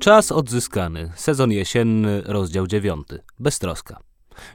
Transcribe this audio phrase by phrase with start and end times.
[0.00, 1.12] Czas odzyskany.
[1.16, 3.22] Sezon jesienny, rozdział dziewiąty.
[3.38, 4.00] Beztroska.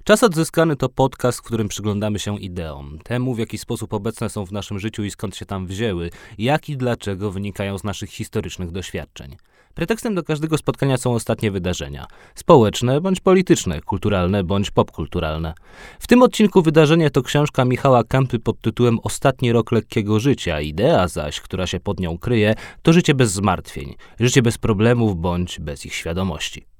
[0.03, 4.45] Czas odzyskany to podcast, w którym przyglądamy się ideom, temu w jaki sposób obecne są
[4.45, 8.71] w naszym życiu i skąd się tam wzięły, jak i dlaczego wynikają z naszych historycznych
[8.71, 9.35] doświadczeń.
[9.75, 12.05] Pretekstem do każdego spotkania są ostatnie wydarzenia
[12.35, 15.53] społeczne bądź polityczne, kulturalne bądź popkulturalne.
[15.99, 20.61] W tym odcinku wydarzenie to książka Michała Kępy pod tytułem Ostatni rok lekkiego życia.
[20.61, 25.59] Idea zaś, która się pod nią kryje, to życie bez zmartwień, życie bez problemów bądź
[25.59, 26.74] bez ich świadomości.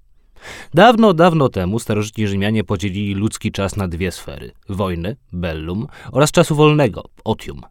[0.74, 6.56] Dawno, dawno temu starożytni Rzymianie podzielili ludzki czas na dwie sfery: wojny, bellum, oraz czasu
[6.56, 7.62] wolnego, otium.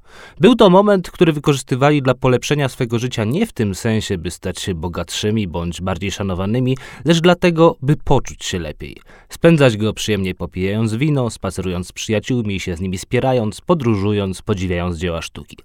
[0.41, 4.61] Był to moment, który wykorzystywali dla polepszenia swego życia nie w tym sensie, by stać
[4.61, 8.97] się bogatszymi bądź bardziej szanowanymi, lecz dlatego, by poczuć się lepiej.
[9.29, 15.23] Spędzać go przyjemnie popijając wino, spacerując z przyjaciółmi, się z nimi spierając, podróżując, podziwiając dzieła
[15.23, 15.57] sztuki.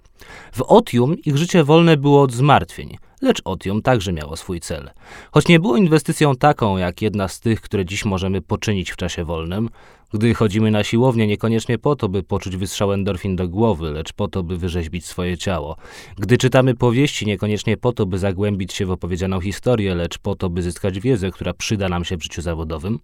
[0.51, 4.89] W otium ich życie wolne było od zmartwień– lecz Otium także miało swój cel.
[5.31, 9.25] Choć nie było inwestycją taką, jak jedna z tych, które dziś możemy poczynić w czasie
[9.25, 9.69] wolnym,
[10.13, 14.27] gdy chodzimy na siłownię niekoniecznie po to, by poczuć wystrzał endorfin do głowy, lecz po
[14.27, 15.75] to, by wyrzeźbić swoje ciało.
[16.17, 20.49] Gdy czytamy powieści niekoniecznie po to, by zagłębić się w opowiedzianą historię, lecz po to,
[20.49, 22.99] by zyskać wiedzę, która przyda nam się w życiu zawodowym.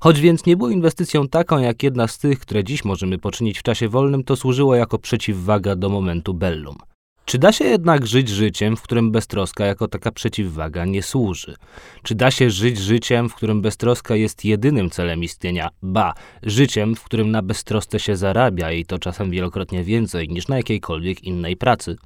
[0.00, 3.62] Choć więc nie było inwestycją taką jak jedna z tych, które dziś możemy poczynić w
[3.62, 6.76] czasie wolnym, to służyło jako przeciwwaga do momentu bellum.
[7.24, 11.56] Czy da się jednak żyć życiem, w którym beztroska jako taka przeciwwaga nie służy?
[12.02, 15.68] Czy da się żyć życiem, w którym beztroska jest jedynym celem istnienia?
[15.82, 20.56] Ba, życiem, w którym na beztrosce się zarabia i to czasem wielokrotnie więcej niż na
[20.56, 21.96] jakiejkolwiek innej pracy?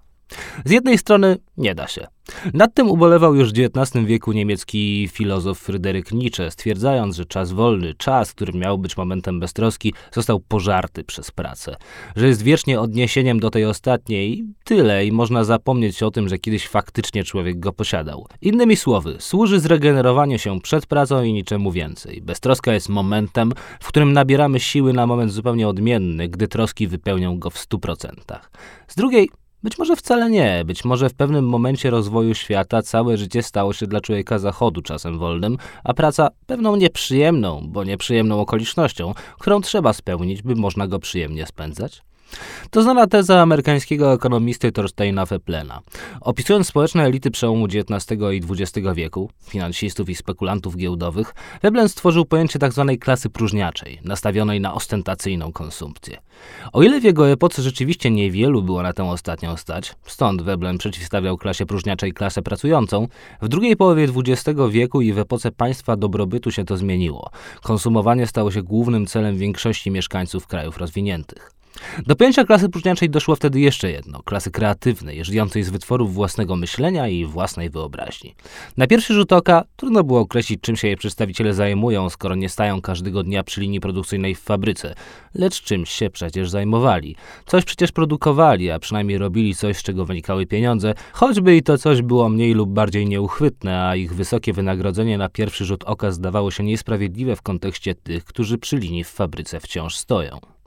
[0.65, 2.07] Z jednej strony nie da się.
[2.55, 7.95] Nad tym ubolewał już w XIX wieku niemiecki filozof Fryderyk Nietzsche, stwierdzając, że czas wolny,
[7.95, 11.77] czas, który miał być momentem beztroski, został pożarty przez pracę.
[12.17, 16.69] Że jest wiecznie odniesieniem do tej ostatniej tyle i można zapomnieć o tym, że kiedyś
[16.69, 18.27] faktycznie człowiek go posiadał.
[18.43, 22.23] Innymi słowy, służy zregenerowaniu się przed pracą i niczemu więcej.
[22.23, 27.51] Beztroska jest momentem, w którym nabieramy siły na moment zupełnie odmienny, gdy troski wypełnią go
[27.51, 28.51] w stu procentach.
[28.89, 29.29] Z drugiej
[29.63, 33.87] być może wcale nie, być może w pewnym momencie rozwoju świata całe życie stało się
[33.87, 40.43] dla człowieka zachodu czasem wolnym, a praca pewną nieprzyjemną, bo nieprzyjemną okolicznością, którą trzeba spełnić,
[40.43, 42.08] by można go przyjemnie spędzać.
[42.71, 45.81] To znana teza amerykańskiego ekonomisty Thorsteina Veplena.
[46.21, 52.59] Opisując społeczne elity przełomu XIX i XX wieku, finansistów i spekulantów giełdowych, Veblen stworzył pojęcie
[52.59, 52.87] tzw.
[52.89, 56.19] Tak klasy próżniaczej, nastawionej na ostentacyjną konsumpcję.
[56.73, 61.37] O ile w jego epoce rzeczywiście niewielu było na tę ostatnią stać, stąd Veblen przeciwstawiał
[61.37, 63.09] klasie próżniaczej klasę pracującą,
[63.43, 67.31] w drugiej połowie XX wieku i w epoce państwa dobrobytu się to zmieniło.
[67.63, 71.58] Konsumowanie stało się głównym celem większości mieszkańców krajów rozwiniętych.
[72.07, 77.09] Do pojęcia klasy próżniaczej doszło wtedy jeszcze jedno klasy kreatywnej, żyjącej z wytworów własnego myślenia
[77.09, 78.35] i własnej wyobraźni.
[78.77, 82.81] Na pierwszy rzut oka trudno było określić, czym się jej przedstawiciele zajmują, skoro nie stają
[82.81, 84.95] każdego dnia przy linii produkcyjnej w fabryce.
[85.35, 87.17] Lecz czymś się przecież zajmowali.
[87.47, 92.03] Coś przecież produkowali, a przynajmniej robili coś, z czego wynikały pieniądze, choćby i to coś
[92.03, 96.65] było mniej lub bardziej nieuchwytne, a ich wysokie wynagrodzenie na pierwszy rzut oka zdawało się
[96.65, 100.58] niesprawiedliwe w kontekście tych, którzy przy linii w fabryce wciąż stoją.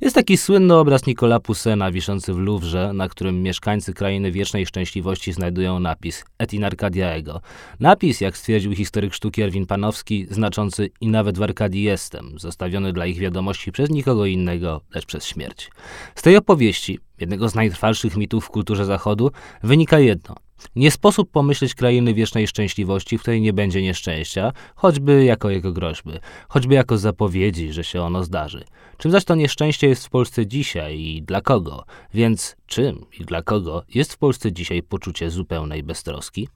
[0.00, 5.32] Jest taki słynny obraz Nicola Poussena wiszący w Louvre, na którym mieszkańcy krainy wiecznej szczęśliwości
[5.32, 7.40] znajdują napis Et in Arcadia ego.
[7.80, 13.06] Napis, jak stwierdził historyk sztuki Erwin Panowski, znaczący i nawet w Arkadii jestem, zostawiony dla
[13.06, 15.70] ich wiadomości przez nikogo innego, lecz przez śmierć.
[16.14, 19.30] Z tej opowieści, jednego z najtrwalszych mitów w kulturze Zachodu,
[19.62, 20.34] wynika jedno–
[20.76, 26.12] nie sposób pomyśleć krainy wiecznej szczęśliwości, w której nie będzie nieszczęścia, choćby jako jego groźby,
[26.48, 28.64] choćby jako zapowiedzi, że się ono zdarzy.
[28.98, 31.84] Czym zaś to nieszczęście jest w Polsce dzisiaj i dla kogo?
[32.14, 36.48] Więc czym i dla kogo jest w Polsce dzisiaj poczucie zupełnej beztroski?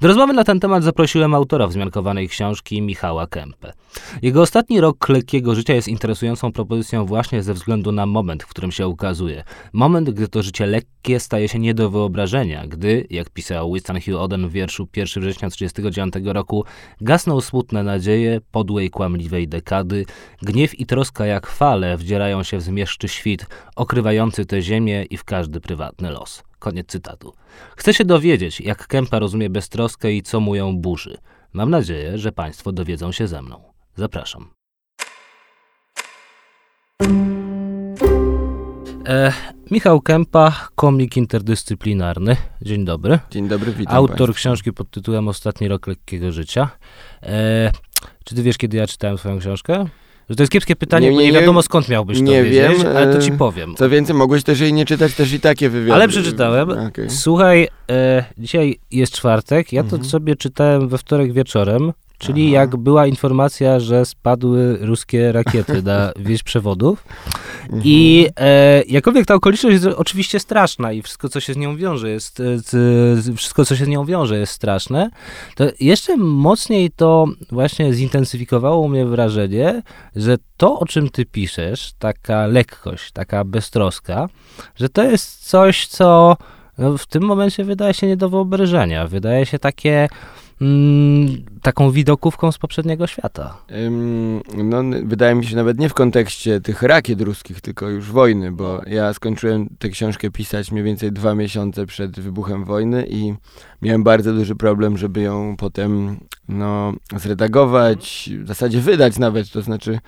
[0.00, 3.72] Do rozmowy na ten temat zaprosiłem autora wzmiankowanej książki Michała Kępę.
[4.22, 8.72] Jego ostatni rok lekkiego życia jest interesującą propozycją właśnie ze względu na moment, w którym
[8.72, 9.44] się ukazuje.
[9.72, 14.20] Moment, gdy to życie lekkie staje się nie do wyobrażenia, gdy, jak pisał Winston Hugh
[14.20, 16.64] Oden w wierszu 1 września 1939 roku,
[17.00, 20.06] gasną smutne nadzieje podłej, kłamliwej dekady,
[20.42, 23.46] gniew i troska jak fale wdzierają się w zmieszczy świt,
[23.76, 26.49] okrywający tę ziemię i w każdy prywatny los.
[26.60, 27.32] Koniec cytatu.
[27.76, 31.18] Chcę się dowiedzieć, jak Kępa rozumie beztroskę i co mu ją burzy.
[31.52, 33.62] Mam nadzieję, że Państwo dowiedzą się ze mną.
[33.96, 34.50] Zapraszam.
[39.08, 39.32] E,
[39.70, 42.36] Michał Kępa, komik interdyscyplinarny.
[42.62, 43.18] Dzień dobry.
[43.30, 44.34] Dzień dobry, witam Autor państwa.
[44.34, 46.70] książki pod tytułem Ostatni rok lekkiego życia.
[47.22, 47.70] E,
[48.24, 49.86] czy ty wiesz, kiedy ja czytałem swoją książkę?
[50.30, 51.40] Że to jest kiepskie pytanie, Nie- bo nie nie wiem.
[51.40, 53.74] wiadomo skąd miałbyś to Nie wiedzieć, wiem, ale to e, ci powiem.
[53.74, 55.94] Co więcej, mogłeś też jej nie czytać, też i takie wywiady.
[55.94, 56.70] Ale przeczytałem.
[56.70, 57.10] Okej.
[57.10, 60.04] Słuchaj, e, dzisiaj jest czwartek, ja to Mhm.
[60.04, 62.60] sobie czytałem we wtorek wieczorem, czyli Aha.
[62.60, 67.04] jak była informacja, że spadły ruskie rakiety na wieś przewodów.
[67.62, 67.82] Mhm.
[67.84, 72.10] I e, jakkolwiek ta okoliczność jest oczywiście straszna i wszystko, co się z nią wiąże,
[72.10, 75.10] jest, e, z, wszystko, co się z nią wiąże, jest straszne,
[75.54, 79.82] to jeszcze mocniej to właśnie zintensyfikowało mnie wrażenie,
[80.16, 84.28] że to, o czym ty piszesz, taka lekkość, taka beztroska,
[84.76, 86.36] że to jest coś, co
[86.78, 89.06] no, w tym momencie wydaje się nie do wyobrażenia.
[89.06, 90.08] Wydaje się takie
[90.60, 93.56] mm, taką widokówką z poprzedniego świata.
[93.86, 98.52] Ym, No, wydaje mi się nawet nie w kontekście tych rakiet ruskich, tylko już wojny,
[98.52, 103.34] bo ja skończyłem tę książkę pisać mniej więcej dwa miesiące przed wybuchem wojny i
[103.82, 106.16] miałem bardzo duży problem, żeby ją potem
[106.48, 109.98] no, zredagować, w zasadzie wydać nawet, to znaczy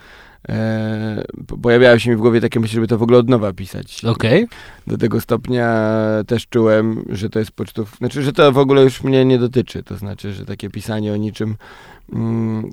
[0.48, 3.52] e, po- pojawiały się mi w głowie takie myśli, żeby to w ogóle od nowa
[3.52, 4.04] pisać.
[4.04, 4.46] Okej?
[4.86, 5.68] Do tego stopnia
[6.26, 9.82] też czułem, że to jest pocztów, znaczy, że to w ogóle już mnie nie dotyczy.
[9.82, 11.56] To znaczy, że takie pisanie o niczym,
[12.12, 12.72] mm,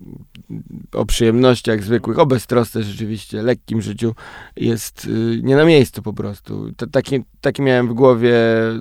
[0.94, 4.16] o przyjemnościach zwykłych, o beztrosce rzeczywiście, lekkim życiu
[4.56, 6.74] jest y, nie na miejscu po prostu.
[6.78, 8.36] To, taki, taki miałem w głowie,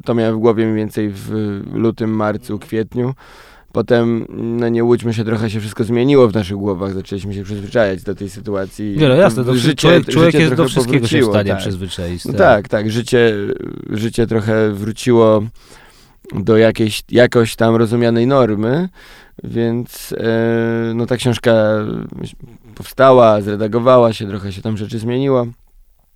[0.04, 1.30] to miałem w głowie mniej więcej w
[1.72, 3.14] lutym, marcu, kwietniu.
[3.78, 8.02] Potem, no nie łudźmy się, trochę się wszystko zmieniło w naszych głowach, zaczęliśmy się przyzwyczajać
[8.02, 8.96] do tej sytuacji.
[8.98, 11.58] Nie, no jasne, to życie, człowiek, człowiek życie jest do wszystkiego się w stanie tak.
[11.58, 12.24] przyzwyczaić.
[12.24, 12.90] No tak, tak.
[12.90, 13.34] Życie,
[13.90, 15.42] życie trochę wróciło
[16.34, 18.88] do jakiejś jakoś tam rozumianej normy,
[19.44, 21.52] więc e, no ta książka
[22.74, 25.46] powstała, zredagowała się, trochę się tam rzeczy zmieniło.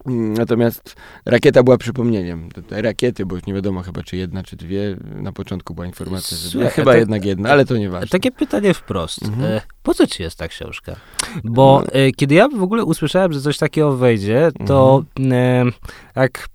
[0.07, 0.97] Mm, Natomiast
[1.27, 2.49] rakieta była przypomnieniem.
[2.69, 4.97] Te, rakiety, bo już nie wiadomo chyba czy jedna, czy dwie.
[5.15, 6.49] Na początku była informacja, że.
[6.49, 8.09] Słuchaj, Chyba tak- jednak jedna, ale to nieważne.
[8.09, 9.23] Takie pytanie wprost.
[9.25, 9.53] Mhm.
[9.53, 10.97] E, po co ci jest ta książka?
[11.45, 11.91] Bo No.
[12.17, 15.69] kiedy ja w ogóle usłyszałem, że coś takiego wejdzie, to Mhm.
[15.69, 16.49] e, jak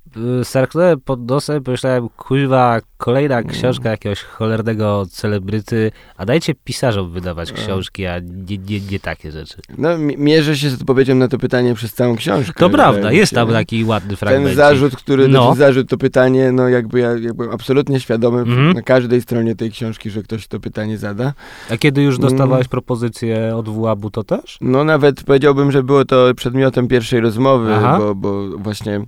[0.44, 3.56] sarknąłem pod nosem, pomyślałem, kuźwa, kolejna Mhm.
[3.56, 9.58] książka jakiegoś cholernego celebryty, a dajcie pisarzom wydawać książki, a nie, nie, nie takie rzeczy.
[9.78, 12.54] No, mi- mierzę się z odpowiedzią na to pytanie przez całą książkę.
[12.60, 14.46] To prawda, jest tam taki ładny fragment.
[14.46, 15.44] Ten zarzut, który, No.
[15.44, 18.74] znaczy zarzut, to pytanie, no jakby ja, ja byłem absolutnie świadomy Mhm.
[18.74, 21.34] na każdej stronie tej książki, że ktoś to pytanie zada.
[21.72, 22.70] A kiedy już dostawałeś Mm.
[22.70, 24.58] propozycję od WAB-u, to też?
[24.62, 29.02] No nawet powiedziałbym, że było to przedmiotem pierwszej rozmowy, bo, bo właśnie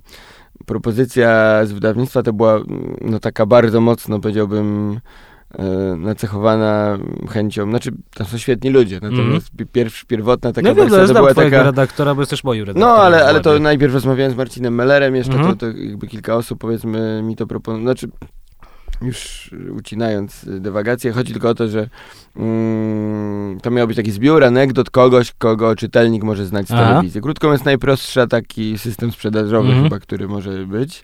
[0.66, 5.00] propozycja z wydawnictwa to była mm, no taka bardzo mocno, powiedziałbym,
[5.58, 5.64] e,
[5.96, 6.98] nacechowana
[7.30, 11.08] chęcią, znaczy tam są świetni ludzie, natomiast pi- pierw, pierwotna taka no wersja ja to
[11.12, 11.62] znam była taka...
[11.62, 12.88] redaktora, bo jesteś moim redaktorem.
[12.96, 15.56] No, ale, ale to najpierw rozmawiałem z Marcinem Mellerem jeszcze, Mhm.
[15.56, 18.08] to, to jakby kilka osób powiedzmy mi to proponowało, znaczy
[19.02, 21.88] już ucinając y, dywagację, chodzi tylko o to, że
[22.36, 26.86] mm, to miał być taki zbiór anegdot kogoś, kogo czytelnik może znać z Aha.
[26.88, 27.20] telewizji.
[27.20, 29.84] Krótko mówiąc, najprostsza taki system sprzedażowy Mhm.
[29.84, 31.02] chyba, który może być.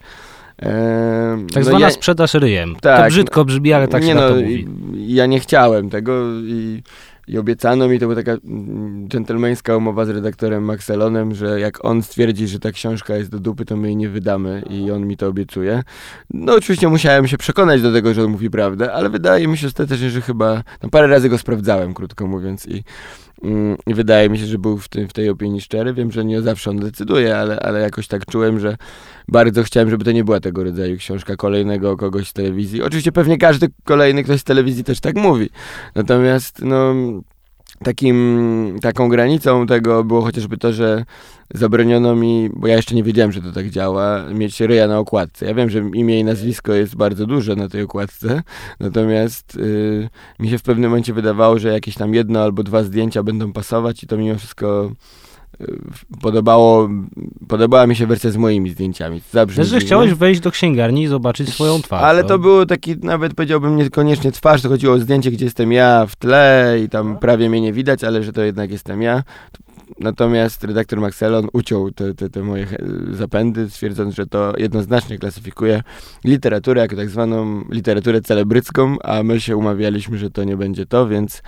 [0.57, 2.73] Tak no zwana ja- sprzedaż ryjem.
[2.75, 3.09] to Tak.
[3.09, 4.67] brzydko brzmi, ale tak się nie na no, to mówi.
[5.07, 6.83] Ja nie chciałem tego i,
[7.27, 12.03] i obiecano mi, to była taka mm, dżentelmeńska umowa z redaktorem Maxelonem, że jak on
[12.03, 15.17] stwierdzi, że ta książka jest do dupy, to my jej nie wydamy i on mi
[15.17, 15.83] to obiecuje.
[16.33, 19.67] No oczywiście musiałem się przekonać do tego, że on mówi prawdę, ale wydaje mi się
[19.67, 22.83] ostatecznie, że chyba, no parę razy go sprawdzałem, krótko mówiąc i I
[23.87, 25.93] wydaje mi się, że był w, tym, w tej opinii szczery.
[25.93, 28.77] Wiem, że nie zawsze on decyduje, ale, ale jakoś tak czułem, że
[29.27, 32.81] bardzo chciałem, żeby to nie była tego rodzaju książka kolejnego kogoś z telewizji.
[32.81, 35.49] Oczywiście pewnie każdy kolejny ktoś z telewizji też tak mówi.
[35.95, 36.95] Natomiast no,
[37.83, 41.05] takim, taką granicą tego było chociażby to, że
[41.53, 45.45] zabroniono mi, bo ja jeszcze nie wiedziałem, że to tak działa, mieć ryja na okładce.
[45.45, 48.43] Ja wiem, że imię i nazwisko jest bardzo duże na tej okładce,
[48.79, 53.23] natomiast y, mi się w pewnym momencie wydawało, że jakieś tam jedno albo dwa zdjęcia
[53.23, 54.91] będą pasować i to mimo wszystko
[56.21, 56.89] podobało,
[57.47, 59.21] podobała mi się wersja z moimi zdjęciami.
[59.31, 62.03] Zabrzmi Wiesz, że chciałeś wejść do księgarni i zobaczyć swoją twarz.
[62.03, 62.27] Ale no.
[62.27, 66.15] to było taki, nawet powiedziałbym, niekoniecznie twarz, to chodziło o zdjęcie, gdzie jestem ja w
[66.15, 69.23] tle i tam prawie mnie nie widać, ale że to jednak jestem ja.
[69.99, 72.67] Natomiast redaktor Maxelon uciął te, te, te moje
[73.11, 75.83] zapędy, twierdząc, że to jednoznacznie klasyfikuje
[76.23, 81.07] literaturę jako tak zwaną literaturę celebrycką, a my się umawialiśmy, że to nie będzie to,
[81.07, 81.41] więc,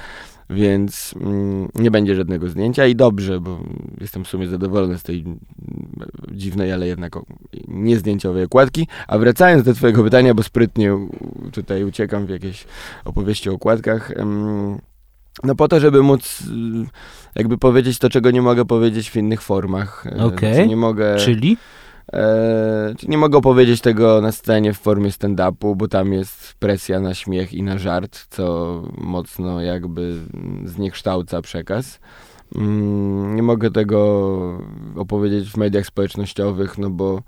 [0.50, 3.60] więc mm, nie będzie żadnego zdjęcia i dobrze, bo
[4.02, 5.26] jestem w sumie zadowolony z tej
[6.32, 7.20] dziwnej, ale jednak
[7.68, 8.88] niezdjęciowej okładki.
[9.08, 11.08] A wracając do twojego pytania, bo sprytnie
[11.52, 12.66] tutaj uciekam w jakieś
[13.06, 14.12] opowieści o okładkach,
[15.44, 16.44] no po to, żeby móc
[17.36, 20.06] jakby powiedzieć to, czego nie mogę powiedzieć w innych formach.
[20.08, 20.54] E, Okej.
[20.54, 21.16] znaczy Nie mogę...
[21.18, 21.58] Czyli?
[22.14, 27.00] E, czy nie mogę opowiedzieć tego na scenie w formie stand-upu, bo tam jest presja
[27.00, 30.16] na śmiech i na żart, co mocno jakby
[30.66, 32.00] zniekształca przekaz.
[32.56, 34.60] Mm, nie mogę tego
[34.96, 37.22] opowiedzieć w mediach społecznościowych, no bo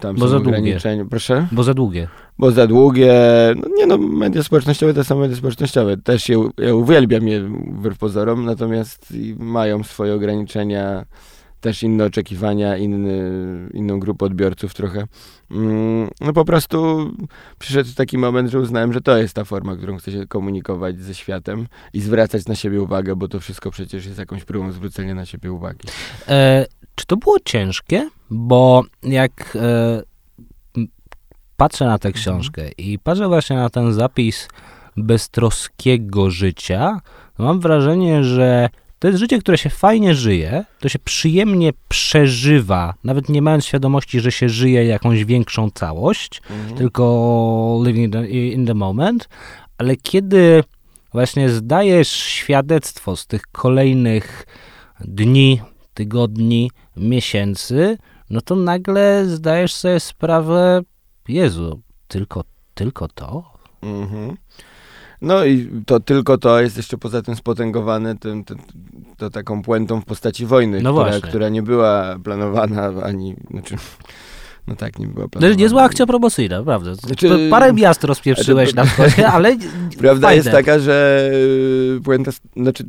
[0.00, 0.58] tam Bo są za długie.
[0.58, 1.04] ograniczenia.
[1.04, 1.46] Proszę?
[1.52, 2.08] Bo za długie.
[2.38, 3.14] Bo za długie.
[3.56, 5.96] No nie no, media społecznościowe to są media społecznościowe.
[5.96, 11.04] Też je, ja uwielbiam je wbrew pozorom, natomiast mają swoje ograniczenia,
[11.66, 13.20] też inne oczekiwania, inny,
[13.74, 15.06] inną grupę odbiorców trochę.
[15.50, 17.10] Mm, No po prostu
[17.58, 21.14] przyszedł taki moment, że uznałem, że to jest ta forma, którą chcę się komunikować ze
[21.14, 25.26] światem i zwracać na siebie uwagę, bo to wszystko przecież jest jakąś próbą zwrócenia na
[25.26, 25.88] siebie uwagi.
[26.28, 28.10] E, czy to było ciężkie?
[28.30, 30.02] Bo jak e,
[31.56, 34.48] patrzę na tę książkę i patrzę właśnie na ten zapis
[34.96, 37.00] beztroskiego życia,
[37.36, 42.94] to mam wrażenie, że to jest życie, które się fajnie żyje, to się przyjemnie przeżywa,
[43.04, 46.42] nawet nie mając świadomości, że się żyje jakąś większą całość,
[46.76, 49.28] tylko living in the, in the moment,
[49.78, 50.64] ale kiedy
[51.12, 54.46] właśnie zdajesz świadectwo z tych kolejnych
[55.00, 55.60] dni,
[55.94, 57.98] tygodni, miesięcy,
[58.30, 60.82] no to nagle zdajesz sobie sprawę,
[61.28, 63.44] Jezu, tylko, tylko to?
[63.82, 64.36] Mhm.
[65.22, 68.58] No i to tylko to jest jeszcze poza tym spotęgowane tym, tym,
[69.16, 73.76] to taką puentą w postaci wojny, No która, która nie była planowana ani, znaczy,
[74.66, 75.60] no tak, nie była To planowana.
[75.60, 76.94] niezła akcja promocyjna, prawda?
[76.94, 79.56] Znaczy- To Parę miast rozpieprzyłeś na wschodzie, ale
[79.98, 80.36] Prawda fajne.
[80.36, 81.28] jest taka, że
[81.96, 82.84] y, puenta, znaczy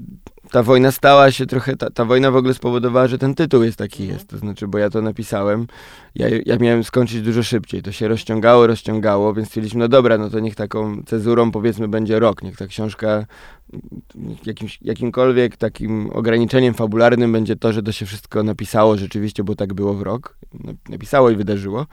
[0.52, 3.78] ta wojna stała się trochę, ta, ta wojna w ogóle spowodowała, że ten tytuł jest
[3.78, 5.68] taki jest, to znaczy, bo ja to napisałem,
[6.16, 10.30] ja, ja miałem skończyć dużo szybciej, to się rozciągało, rozciągało, więc stwierdziliśmy, no dobra, no
[10.30, 13.26] to niech taką cezurą powiedzmy będzie rok, niech ta książka
[14.46, 19.74] jakimś, jakimkolwiek takim ograniczeniem fabularnym będzie to, że to się wszystko napisało rzeczywiście, bo tak
[19.74, 21.86] było w rok, Nap- napisało i wydarzyło,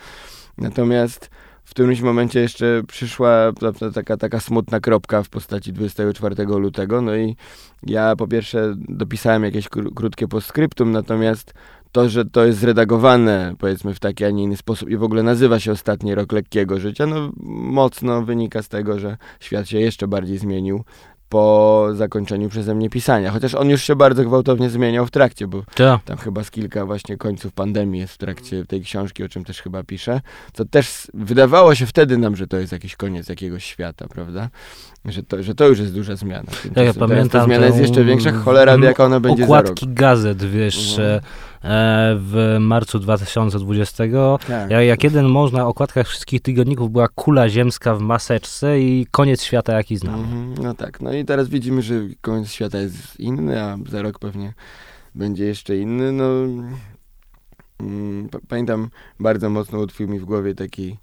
[0.58, 1.30] natomiast
[1.64, 7.02] w którymś momencie jeszcze przyszła ta, ta, taka, taka smutna kropka w postaci 24 lutego.
[7.02, 7.36] No i
[7.86, 11.54] ja po pierwsze dopisałem jakieś kró- krótkie postscriptum, natomiast
[11.92, 15.22] to, że to jest zredagowane powiedzmy w taki, a nie inny sposób i w ogóle
[15.22, 20.08] nazywa się Ostatni Rok Lekkiego Życia, no mocno wynika z tego, że świat się jeszcze
[20.08, 20.84] bardziej zmienił
[21.34, 23.30] po zakończeniu przeze mnie pisania.
[23.30, 26.00] Chociaż on już się bardzo gwałtownie zmieniał w trakcie, bo To.
[26.04, 29.62] tam chyba z kilka właśnie końców pandemii jest w trakcie tej książki, o czym też
[29.62, 30.20] chyba piszę.
[30.52, 34.48] Co też wydawało się wtedy nam, że to jest jakiś koniec jakiegoś świata, prawda?
[35.04, 36.50] Że to, że to już jest duża zmiana.
[36.74, 38.32] Tak, ja pamiętam Ta zmiana jest jeszcze większa.
[38.32, 39.64] Cholera jaka ona będzie za rok.
[39.64, 41.20] Okładki gazet, wiesz, Mhm.
[41.64, 44.04] E, w marcu 2020.
[44.48, 44.70] Tak.
[44.70, 49.72] Jak, jeden mąż na okładkach wszystkich tygodników była kula ziemska w maseczce i koniec świata,
[49.76, 50.18] jaki znamy.
[50.22, 54.18] Mhm, no tak, no i teraz widzimy, że koniec świata jest inny, a za rok
[54.18, 54.54] pewnie
[55.14, 56.12] będzie jeszcze inny.
[56.12, 56.24] No,
[57.80, 58.90] mm, pa- pamiętam
[59.20, 60.96] bardzo mocno utkwił mi w głowie taki,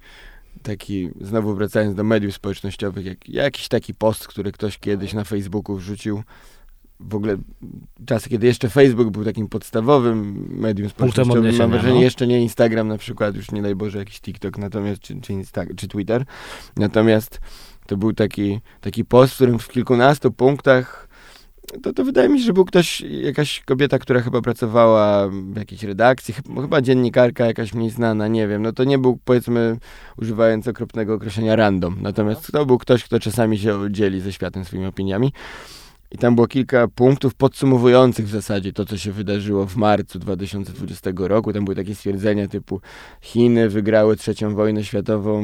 [0.63, 5.75] taki, znowu wracając do mediów społecznościowych, jak, jakiś taki post, który ktoś kiedyś na Facebooku
[5.75, 6.23] wrzucił.
[7.09, 7.37] W ogóle
[8.05, 12.01] czasy, kiedy jeszcze Facebook był takim podstawowym medium społecznościowym, mam wrażenie, no.
[12.01, 15.63] jeszcze nie Instagram na przykład, już nie daj Boże jakiś TikTok, natomiast, czy, czy, Insta,
[15.75, 16.25] czy Twitter.
[16.77, 17.39] Natomiast
[17.87, 21.11] to był taki, taki post, w którym w kilkunastu punktach
[21.83, 25.83] to, to wydaje mi się, że był ktoś, jakaś kobieta, która chyba pracowała w jakiejś
[25.83, 28.61] redakcji, chyba, chyba dziennikarka jakaś mniej znana, nie wiem.
[28.61, 29.77] No to nie był, powiedzmy,
[30.17, 31.97] używając okropnego określenia random.
[32.01, 35.33] Natomiast to był ktoś, kto czasami się dzieli ze światem swoimi opiniami.
[36.11, 41.11] I tam było kilka punktów podsumowujących w zasadzie to, co się wydarzyło w marcu 2020
[41.15, 41.53] roku.
[41.53, 42.81] Tam były takie stwierdzenia typu
[43.21, 45.41] Chiny wygrały trzecią wojnę światową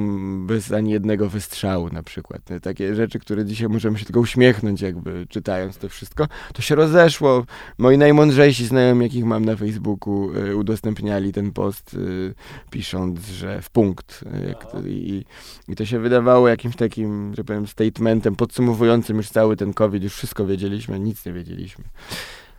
[0.48, 2.42] bez ani jednego wystrzału na przykład.
[2.62, 6.28] Takie rzeczy, które dzisiaj możemy się tylko uśmiechnąć jakby czytając to wszystko.
[6.54, 7.46] To się rozeszło.
[7.78, 12.34] Moi najmądrzejsi znajomi, jakich mam na Facebooku, y, udostępniali ten post, y,
[12.70, 14.24] pisząc, że w punkt.
[14.48, 15.26] Jak to, i,
[15.68, 20.04] I to się wydawało jakimś takim, że powiem, statementem podsumowującym już cały ten COVID.
[20.04, 20.57] Już wszystko wiedzieliśmy,
[20.98, 21.84] nic nie wiedzieliśmy.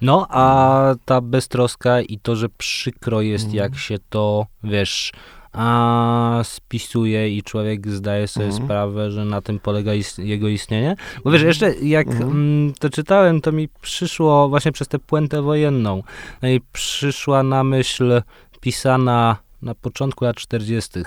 [0.00, 3.56] No, a ta beztroska i to, że przykro jest, Mhm.
[3.64, 5.12] jak się to, wiesz,
[5.52, 8.64] a spisuje i człowiek zdaje sobie Mhm.
[8.64, 10.96] sprawę, że na tym polega jego istnienie.
[11.24, 12.30] Bo wiesz, jeszcze jak Mhm.
[12.30, 16.02] mm, to czytałem, to mi przyszło właśnie przez tę puentę wojenną,
[16.42, 18.22] no i przyszła na myśl
[18.60, 21.00] pisana na początku lat 40.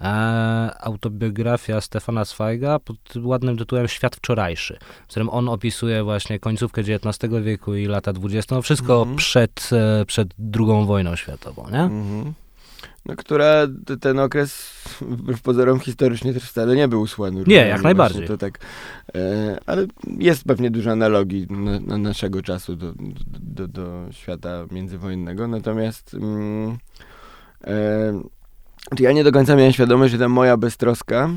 [0.00, 0.06] E,
[0.80, 7.34] autobiografia Stefana Zweiga pod ładnym tytułem Świat wczorajszy, w którym on opisuje właśnie końcówkę XIX
[7.42, 8.54] wieku i lata 20.
[8.54, 9.16] No wszystko Mhm.
[9.16, 10.28] przed, e, przed
[10.58, 11.80] II wojną światową, nie?
[11.80, 12.32] Mhm.
[13.06, 13.66] No, która
[14.00, 17.44] ten okres wbrew pozorom historycznie też wcale nie był usłany.
[17.46, 18.26] Nie, jak najbardziej.
[18.26, 18.58] To tak,
[19.14, 19.86] e, ale
[20.18, 22.92] jest pewnie dużo analogii na, na naszego czasu do,
[23.40, 25.48] do, do świata międzywojennego.
[25.48, 26.78] Natomiast mm,
[28.96, 31.30] czy ja nie do końca miałem świadomość, że ta moja beztroska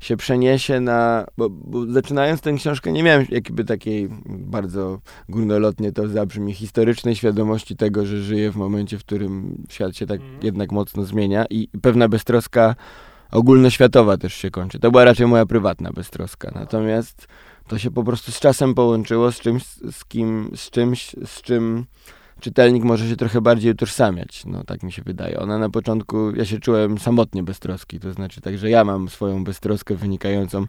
[0.00, 1.26] się przeniesie na.
[1.38, 7.76] Bo, bo zaczynając tę książkę, nie miałem jakby takiej bardzo górnolotnie to zabrzmi historycznej świadomości
[7.76, 10.38] tego, że żyję w momencie, w którym świat się tak Mhm.
[10.42, 12.74] jednak mocno zmienia i pewna beztroska
[13.32, 14.78] ogólnoświatowa też się kończy.
[14.78, 16.52] To była raczej moja prywatna beztroska.
[16.54, 17.26] Natomiast
[17.68, 21.84] to się po prostu z czasem połączyło z czymś, z kim, z czymś, z czym
[22.40, 24.42] czytelnik może się trochę bardziej utożsamiać.
[24.46, 25.40] No tak mi się wydaje.
[25.40, 29.44] Ona na początku, ja się czułem samotnie beztroski, to znaczy tak, że ja mam swoją
[29.44, 30.66] beztroskę wynikającą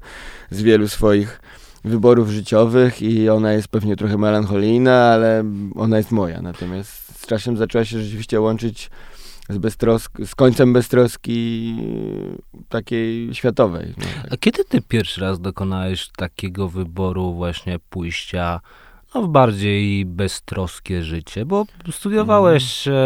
[0.52, 1.42] z wielu swoich
[1.84, 5.44] wyborów życiowych i ona jest pewnie trochę melancholijna, ale
[5.76, 6.42] ona jest moja.
[6.42, 8.90] Natomiast z czasem zaczęła się rzeczywiście łączyć
[9.50, 11.76] z, beztrosk- z końcem beztroski
[12.70, 13.94] takiej światowej.
[13.98, 14.34] No, tak.
[14.34, 18.60] A kiedy ty pierwszy raz dokonałeś takiego wyboru właśnie pójścia
[19.16, 21.46] no, w bardziej beztroskie życie?
[21.46, 23.06] Bo studiowałeś Mhm.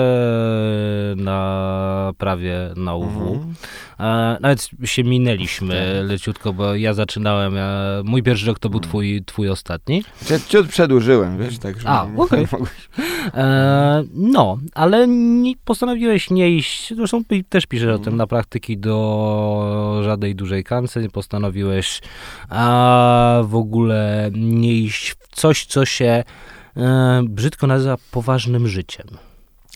[1.19, 3.33] e, na prawie na UW.
[3.33, 3.53] Mhm.
[3.99, 6.09] E, nawet się minęliśmy Tak.
[6.09, 8.89] leciutko, bo ja zaczynałem, e, mój pierwszy rok to był Mhm.
[8.89, 10.03] twój, twój ostatni.
[10.29, 12.47] Ja ciut przedłużyłem, wiesz, tak, że A, okej.
[14.13, 15.07] No, ale
[15.65, 18.15] postanowiłeś nie iść, zresztą też piszesz o tym, Mhm.
[18.17, 22.01] na praktyki do żadnej dużej kance, nie postanowiłeś
[22.49, 26.23] a, w ogóle nie iść w coś, co się
[26.77, 29.07] e, brzydko nazywa poważnym życiem.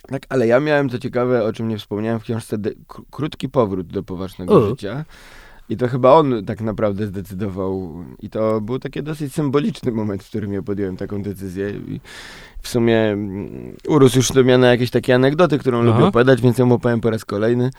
[0.07, 2.71] Tak, ale ja miałem, co ciekawe, o czym nie wspomniałem w książce, de-
[3.11, 4.69] krótki powrót do poważnego O.
[4.69, 5.05] życia.
[5.69, 7.93] I to chyba on tak naprawdę zdecydował.
[8.19, 11.69] I to był taki dosyć symboliczny moment, w którym ja podjąłem taką decyzję.
[11.69, 11.99] I
[12.61, 15.87] w sumie mm, urósł już do mnie na jakieś takie anegdoty, którą Aha.
[15.87, 17.69] lubię opowiadać, więc ją opowiem po raz kolejny.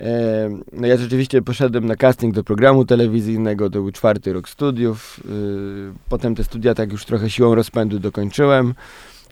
[0.00, 5.20] E, no ja rzeczywiście poszedłem na casting do programu telewizyjnego, to był czwarty rok studiów.
[5.20, 8.74] Y, potem te studia tak już trochę siłą rozpędu dokończyłem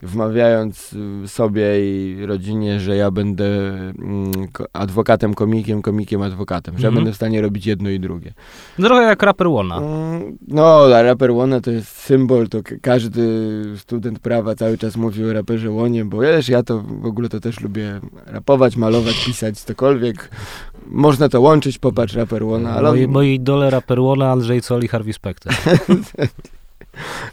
[0.03, 3.45] wmawiając y, sobie i rodzinie, że ja będę
[3.79, 4.31] mm,
[4.73, 6.95] adwokatem, komikiem, komikiem, adwokatem, że ja Mhm.
[6.95, 8.33] będę w stanie robić jedno i drugie.
[8.77, 9.77] Trochę jak raper Łona.
[9.77, 13.21] Mm, No, a raper Łona to jest symbol, to każdy
[13.77, 17.39] student prawa cały czas mówi o raperze Łonie, bo wiesz, ja to w ogóle to
[17.39, 20.29] też lubię rapować, malować, pisać, cokolwiek.
[20.87, 25.13] Można to łączyć, popatrz, raper Łona, ale Moi, moi idole raper Łona, Andrzej Coli, Harvey
[25.13, 25.53] Specter.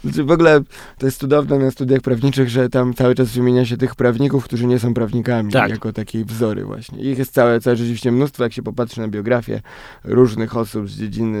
[0.03, 0.61] Znaczy w ogóle
[0.97, 4.65] to jest cudowne na studiach prawniczych, że tam cały czas wymienia się tych prawników, którzy
[4.67, 5.69] nie są prawnikami, Tak.
[5.69, 6.99] jako takie wzory właśnie.
[6.99, 9.61] Ich jest całe, całe rzeczywiście mnóstwo, jak się popatrzy na biografię
[10.03, 11.37] różnych osób z dziedziny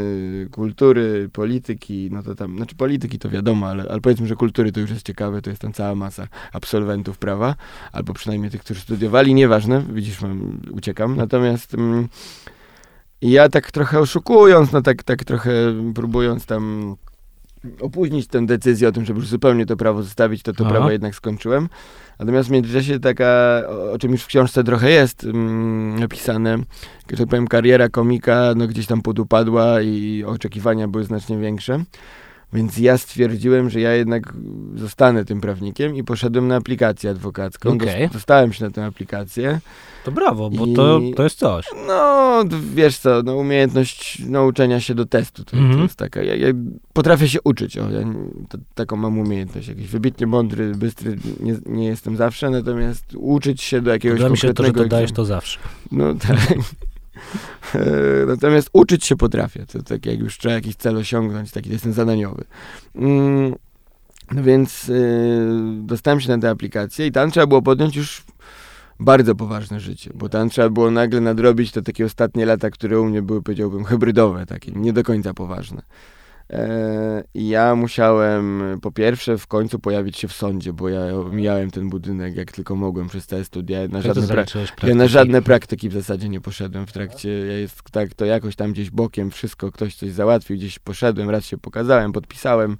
[0.51, 4.79] kultury, polityki, no to tam, znaczy polityki to wiadomo, ale, ale powiedzmy, że kultury to
[4.79, 7.55] już jest ciekawe, to jest tam cała masa absolwentów prawa,
[7.91, 11.73] albo przynajmniej tych, którzy studiowali, nieważne, widzisz, mam, uciekam, natomiast...
[11.73, 12.07] Mm,
[13.21, 15.51] ja tak trochę oszukując, no tak, tak trochę
[15.95, 16.95] próbując tam
[17.81, 20.73] opóźnić tę decyzję o tym, żeby już zupełnie to prawo zostawić, to to Aha.
[20.73, 21.69] prawo jednak skończyłem.
[22.19, 23.61] Natomiast w międzyczasie taka,
[23.93, 26.57] o, czym już w książce trochę jest mm, napisane,
[27.11, 31.83] że tak powiem, kariera komika no, gdzieś tam podupadła i oczekiwania były znacznie większe.
[32.53, 34.33] Więc ja stwierdziłem, że ja jednak
[34.75, 37.77] zostanę tym prawnikiem i poszedłem na aplikację adwokacką.
[37.77, 39.59] Dos- Dostałem się na tę aplikację.
[40.05, 41.65] To brawo, bo I- to, to jest coś.
[41.87, 42.43] No,
[42.75, 45.81] wiesz co, no, umiejętność nauczenia się do testu to, to Mhm.
[45.83, 46.23] jest taka.
[46.23, 46.47] Ja, ja
[46.93, 47.99] potrafię się uczyć, o, ja
[48.49, 49.67] to, taką mam umiejętność.
[49.67, 54.37] Jakiś wybitnie mądry, bystry nie, nie jestem zawsze, natomiast uczyć się do jakiegoś Podoba mi
[54.37, 55.59] się to, że dodajesz egzaminu- to zawsze.
[55.91, 56.37] No tak.
[58.27, 59.65] Natomiast uczyć się potrafię.
[59.65, 62.43] To tak jak już trzeba jakiś cel osiągnąć, taki jestem zadaniowy.
[62.95, 63.55] Mm,
[64.31, 65.47] No więc y,
[65.81, 68.23] dostałem się na tę aplikację i tam trzeba było podjąć już
[68.99, 73.05] bardzo poważne życie, bo tam trzeba było nagle nadrobić te takie ostatnie lata, które u
[73.05, 75.81] mnie były, powiedziałbym, hybrydowe, takie nie do końca poważne.
[76.53, 81.71] E, I ja musiałem po pierwsze w końcu pojawić się w sądzie, bo ja omijałem
[81.71, 83.87] ten budynek jak tylko mogłem przez całe studia.
[83.87, 87.29] Na Jak to żadne pra- ja na żadne praktyki w zasadzie nie poszedłem w trakcie.
[87.29, 91.45] Ja jest tak, to jakoś tam gdzieś bokiem wszystko, ktoś coś załatwił, gdzieś poszedłem, raz
[91.45, 92.77] się pokazałem, podpisałem.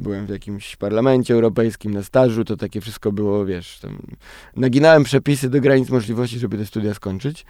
[0.00, 3.98] Byłem w jakimś parlamencie europejskim na stażu, to takie wszystko było, wiesz, tam
[4.56, 7.44] naginałem przepisy do granic możliwości, żeby te studia skończyć.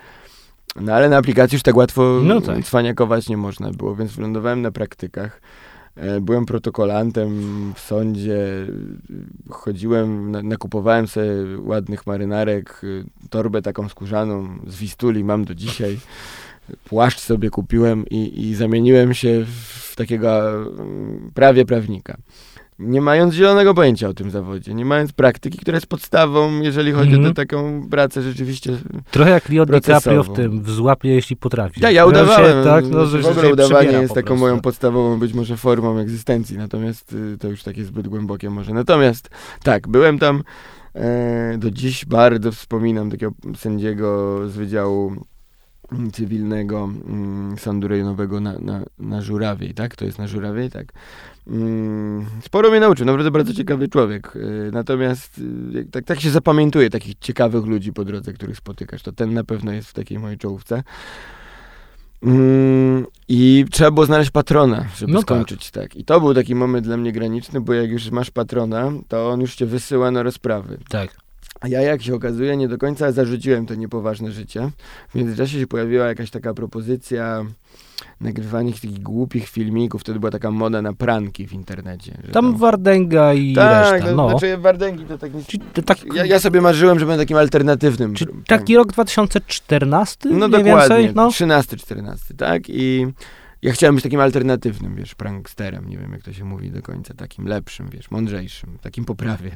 [0.77, 2.65] No ale na aplikacji już tak łatwo No tak.
[2.65, 5.41] cwaniakować nie można było, więc wylądowałem na praktykach.
[5.97, 7.33] E, Byłem protokolantem
[7.77, 8.39] w sądzie,
[9.51, 12.83] chodziłem, na- nakupowałem sobie ładnych marynarek,
[13.31, 15.99] torbę taką skórzaną z Wistuli mam do dzisiaj.
[16.85, 19.45] Płaszcz sobie kupiłem i, i zamieniłem się
[19.91, 22.17] w takiego mm, prawie prawnika.
[22.81, 27.11] Nie mając zielonego pojęcia o tym zawodzie, nie mając praktyki, która jest podstawą, jeżeli chodzi
[27.11, 27.25] Mhm.
[27.25, 28.73] o tę taką pracę rzeczywiście
[29.11, 31.81] Trochę jak Leo DiCaprio w tym, w Złapie jeśli potrafi.
[31.81, 32.59] ja, ja udawałem.
[32.59, 36.59] Się, tak, no, że, w ogóle udawanie jest taką moją podstawową być może formą egzystencji,
[36.59, 38.75] natomiast y, to już takie zbyt głębokie może.
[38.75, 39.31] Natomiast
[39.63, 40.43] tak, byłem tam
[40.95, 45.13] e, do dziś bardzo wspominam takiego sędziego z Wydziału
[45.93, 49.97] mm, cywilnego mm, sądu rejonowego na, na, na Żurawiej, tak?
[49.97, 50.93] To jest na Żurawiej, tak.
[51.51, 54.37] Mm, sporo mnie nauczył, naprawdę bardzo ciekawy człowiek.
[54.37, 55.39] Y, Natomiast
[55.75, 59.03] y, tak, tak się zapamiętuje takich ciekawych ludzi po drodze, których spotykasz.
[59.03, 60.83] To ten na pewno jest w takiej mojej czołówce.
[62.23, 65.27] Mm, I trzeba było znaleźć patrona, żeby No tak.
[65.27, 65.97] skończyć tak.
[65.97, 69.41] I to był taki moment dla mnie graniczny, bo jak już masz patrona, to on
[69.41, 70.79] już cię wysyła na rozprawy.
[70.89, 71.17] Tak.
[71.61, 74.71] A ja, jak się okazuje, nie do końca zarzuciłem to niepoważne życie.
[75.09, 77.45] W międzyczasie się pojawiła jakaś taka propozycja
[78.21, 80.01] nagrywania takich głupich filmików.
[80.01, 82.19] Wtedy była taka moda na pranki w internecie.
[82.25, 84.31] że Tam Wardęga i tak, reszta, to no.
[84.31, 85.31] znaczy Wardęgi to tak.
[85.47, 88.15] Czyli to tak, ja, ja sobie marzyłem, że będę takim alternatywnym.
[88.15, 91.13] czy taki rok 2014 No dokładnie, więcej?
[91.15, 91.29] No.
[91.29, 92.63] 13-14, tak?
[92.69, 93.07] I
[93.63, 97.15] ja chciałem być takim alternatywnym, wiesz, pranksterem, nie wiem jak to się mówi do końca,
[97.15, 99.51] takim lepszym, wiesz, mądrzejszym, takim poprawie.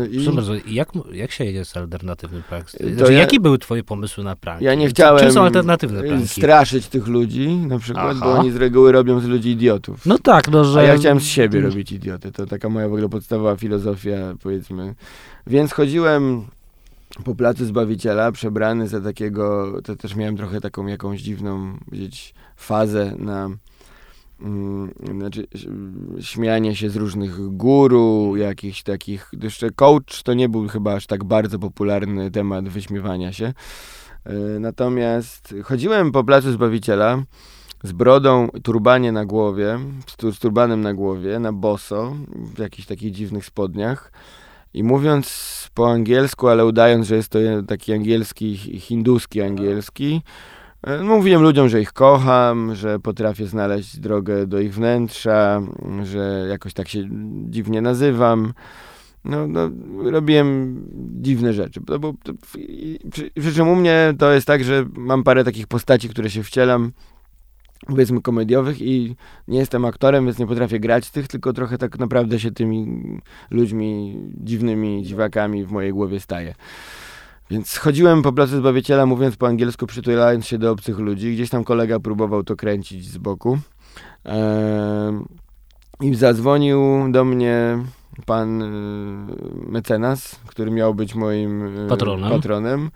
[0.00, 2.88] Yy, i bardzo, jak, jak się jedzie z alternatywnym prankiem?
[2.88, 4.64] To Znaczy, ja- Jakie były twoje pomysły na pranki?
[4.64, 6.28] ja nie chciałem Czym są alternatywne pranki?
[6.28, 8.40] straszyć tych ludzi, na przykład, bo Aha.
[8.40, 10.06] oni z reguły robią z ludzi idiotów.
[10.06, 10.80] No tak, no że...
[10.80, 12.32] A ja chciałem z siebie robić idioty.
[12.32, 14.94] To taka moja w ogóle podstawowa filozofia, powiedzmy.
[15.46, 16.46] Więc chodziłem
[17.24, 23.14] po placu Zbawiciela, przebrany za takiego, to też miałem trochę taką jakąś dziwną, powiedzieć, fazę
[23.18, 23.48] na
[24.40, 25.46] mm, znaczy
[26.20, 31.24] śmianie się z różnych guru, jakichś takich, jeszcze coach to nie był chyba aż tak
[31.24, 33.52] bardzo popularny temat wyśmiewania się.
[34.24, 37.22] E, Natomiast chodziłem po placu Zbawiciela
[37.82, 42.16] z brodą, turbanie na głowie, z, tu, z turbanem na głowie, na boso,
[42.54, 44.12] w jakichś takich dziwnych spodniach
[44.74, 45.26] i mówiąc
[45.74, 50.22] po angielsku, ale udając, że jest to taki angielski, hi- hinduski angielski,
[51.02, 55.62] mówiłem ludziom, że ich kocham, że potrafię znaleźć drogę do ich wnętrza,
[56.02, 57.08] że jakoś tak się
[57.48, 58.52] dziwnie nazywam.
[59.24, 59.70] No, no,
[60.10, 60.76] robiłem
[61.22, 61.80] dziwne rzeczy.
[61.86, 62.32] To, było- to,
[63.10, 66.42] przy, przy czym u mnie to jest tak, że mam parę takich postaci, które się
[66.42, 66.92] wcielam,
[67.86, 69.16] powiedzmy komediowych i
[69.48, 72.86] nie jestem aktorem, więc nie potrafię grać tych, tylko trochę tak naprawdę się tymi
[73.50, 76.54] ludźmi dziwnymi, dziwakami w mojej głowie staje.
[77.50, 81.34] Więc chodziłem po placu Zbawiciela, mówiąc po angielsku, przytulając się do obcych ludzi.
[81.34, 83.58] Gdzieś tam kolega próbował to kręcić z boku.
[86.00, 86.80] I zadzwonił
[87.12, 87.78] do mnie
[88.26, 88.66] pan y,
[89.66, 92.30] mecenas, który miał być moim y, Patronem.
[92.30, 92.90] patronem,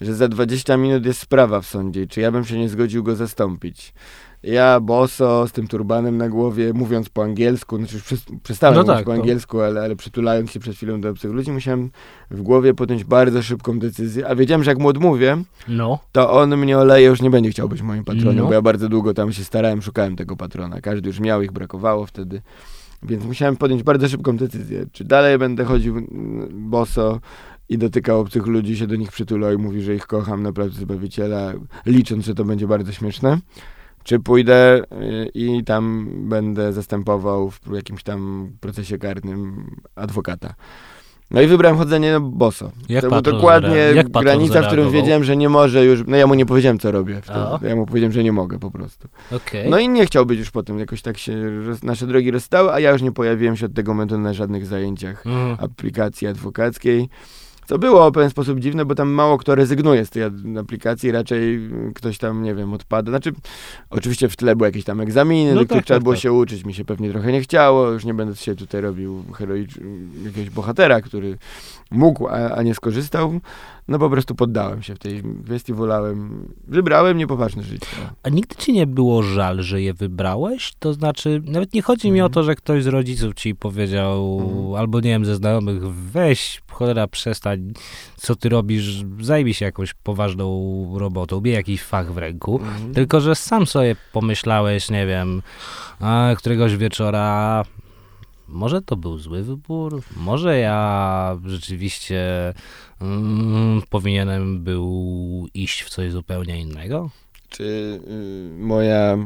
[0.00, 3.16] że za 20 minut jest sprawa w sądzie czy ja bym się nie zgodził go
[3.16, 3.94] zastąpić.
[4.46, 8.80] Ja boso, z tym turbanem na głowie, mówiąc po angielsku, znaczy już przes- przestałem No
[8.82, 11.90] mówić tak, po to- angielsku, ale, ale przytulając się przed chwilą do obcych ludzi, musiałem
[12.30, 15.36] w głowie podjąć bardzo szybką decyzję, a wiedziałem, że jak mu odmówię,
[15.68, 18.46] No, to on mnie oleje, już nie będzie chciał być moim patronem, No.
[18.46, 20.80] bo ja bardzo długo tam się starałem, szukałem tego patrona.
[20.80, 22.42] Każdy już miał, ich brakowało wtedy.
[23.02, 24.86] Więc musiałem podjąć bardzo szybką decyzję.
[24.92, 26.06] Czy dalej będę chodził
[26.52, 27.20] boso
[27.68, 30.72] i dotykał obcych ludzi, się do nich przytulał i mówi, że ich kocham na placu
[30.74, 31.52] Zbawiciela,
[31.86, 33.38] licząc, że to będzie bardzo śmieszne.
[34.04, 40.54] Czy pójdę y, i tam będę zastępował w jakimś tam procesie karnym adwokata.
[41.30, 42.72] No i wybrałem chodzenie boso.
[42.88, 46.00] Jak to był dokładnie granica, w którym wiedziałem, że nie może już.
[46.06, 47.20] No ja mu nie powiedziałem, co robię.
[47.22, 47.68] Wtedy.
[47.68, 49.08] Ja mu powiedziałem, że nie mogę po prostu.
[49.32, 49.70] okej.
[49.70, 50.78] No i nie chciał być już potem.
[50.78, 53.94] Jakoś tak się roz, nasze drogi rozstały, a ja już nie pojawiłem się od tego
[53.94, 55.56] momentu na żadnych zajęciach Mhm.
[55.60, 57.08] aplikacji adwokackiej.
[57.66, 60.22] Co było w pewien sposób dziwne, bo tam mało kto rezygnuje z tej
[60.60, 63.10] aplikacji, raczej ktoś tam, nie wiem, odpada.
[63.10, 63.32] Znaczy,
[63.90, 66.22] oczywiście w tle były jakieś tam egzaminy, No do których tak, trzeba tak, było tak.
[66.22, 66.64] się uczyć.
[66.64, 69.78] Mi się pewnie trochę nie chciało, już nie będę się tutaj robił heroicz...
[70.24, 71.38] jakiegoś bohatera, który
[71.90, 73.40] mógł, a, a nie skorzystał.
[73.88, 77.86] No po prostu poddałem się w tej kwestii, wolałem, wybrałem niepoważne życie.
[78.22, 80.72] A nigdy ci nie było żal, że je wybrałeś?
[80.78, 84.74] To znaczy, nawet nie chodzi mi o to, że ktoś z rodziców ci powiedział, Mhm.
[84.74, 87.72] albo nie wiem, ze znajomych, weź, cholera, przestań,
[88.16, 90.48] co ty robisz, zajmij się jakąś poważną
[90.98, 92.58] robotą, miej jakiś fach w ręku.
[92.62, 92.94] Mhm.
[92.94, 95.42] Tylko, że sam sobie pomyślałeś, nie wiem,
[96.00, 97.62] a, któregoś wieczora,
[98.48, 102.22] może to był zły wybór, może ja rzeczywiście
[103.00, 107.10] mm, powinienem był iść w coś zupełnie innego?
[107.54, 109.18] czy y, moja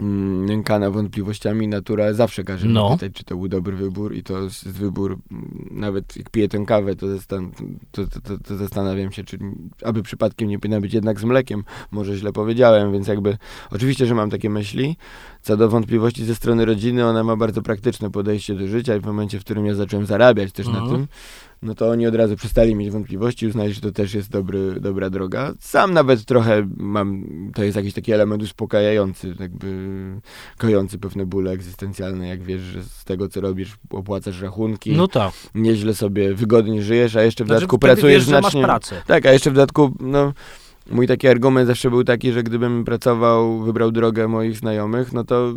[0.00, 2.90] nękana wątpliwościami natura zawsze każe No.
[2.90, 6.48] mi pytać, czy to był dobry wybór i to jest wybór, mm, nawet jak piję
[6.48, 7.50] tę kawę, to, zastan-
[7.90, 9.38] to, to, to, zastanawiam się, czy
[9.84, 13.36] aby przypadkiem nie powinna być jednak z mlekiem, może źle powiedziałem, więc jakby
[13.70, 14.96] oczywiście, że mam takie myśli.
[15.42, 19.06] Co do wątpliwości ze strony rodziny, ona ma bardzo praktyczne podejście do życia i w
[19.06, 20.90] momencie, w którym ja zacząłem zarabiać też na Mhm.
[20.90, 21.06] tym,
[21.64, 25.10] no to oni od razu przestali mieć wątpliwości, uznali, że to też jest dobry, dobra
[25.10, 25.52] droga.
[25.60, 29.66] Sam nawet trochę mam, to jest jakiś taki element uspokajający, jakby
[30.58, 35.32] kojący pewne bóle egzystencjalne, jak wiesz, że z tego, co robisz, opłacasz rachunki, No tak.
[35.54, 38.62] nieźle sobie wygodnie żyjesz, a jeszcze w Znaczy, dodatku pracujesz wiesz, że masz znacznie...
[38.64, 39.02] pracę.
[39.06, 40.32] Tak, a jeszcze w dodatku, no,
[40.90, 45.52] mój taki argument zawsze był taki, że gdybym pracował, wybrał drogę moich znajomych, no to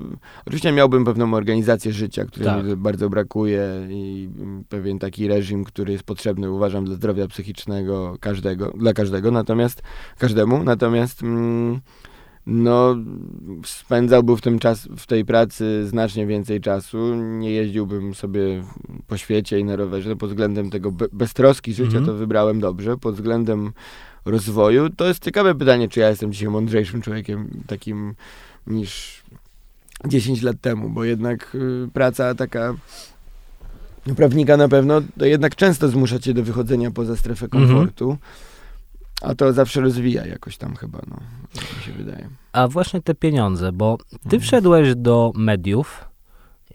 [0.46, 2.66] oczywiście miałbym pewną organizację życia, której Tak.
[2.66, 4.30] mi bardzo brakuje i
[4.70, 9.82] pewien taki reżim, który jest potrzebny, uważam, dla zdrowia psychicznego każdego, dla każdego, natomiast
[10.18, 11.80] każdemu, natomiast mm,
[12.46, 12.96] no,
[13.66, 18.64] spędzałbym w tym czas, w tej pracy znacznie więcej czasu, nie jeździłbym sobie
[19.08, 22.06] po świecie i na rowerze, pod względem tego be, beztroski życia Mhm.
[22.06, 23.72] to wybrałem dobrze, pod względem
[24.28, 28.16] rozwoju, to jest ciekawe pytanie, czy ja jestem dzisiaj mądrzejszym człowiekiem takim
[28.68, 29.22] niż
[30.08, 32.74] 10 lat temu, bo jednak y, praca taka
[34.16, 37.68] prawnika na pewno, to jednak często zmusza cię do wychodzenia poza strefę Mhm.
[37.68, 38.18] komfortu,
[39.22, 41.18] a to zawsze rozwija jakoś tam chyba, no,
[41.56, 42.30] tak mi się wydaje.
[42.54, 44.42] A właśnie te pieniądze, bo ty Mhm.
[44.42, 46.06] wszedłeś do mediów,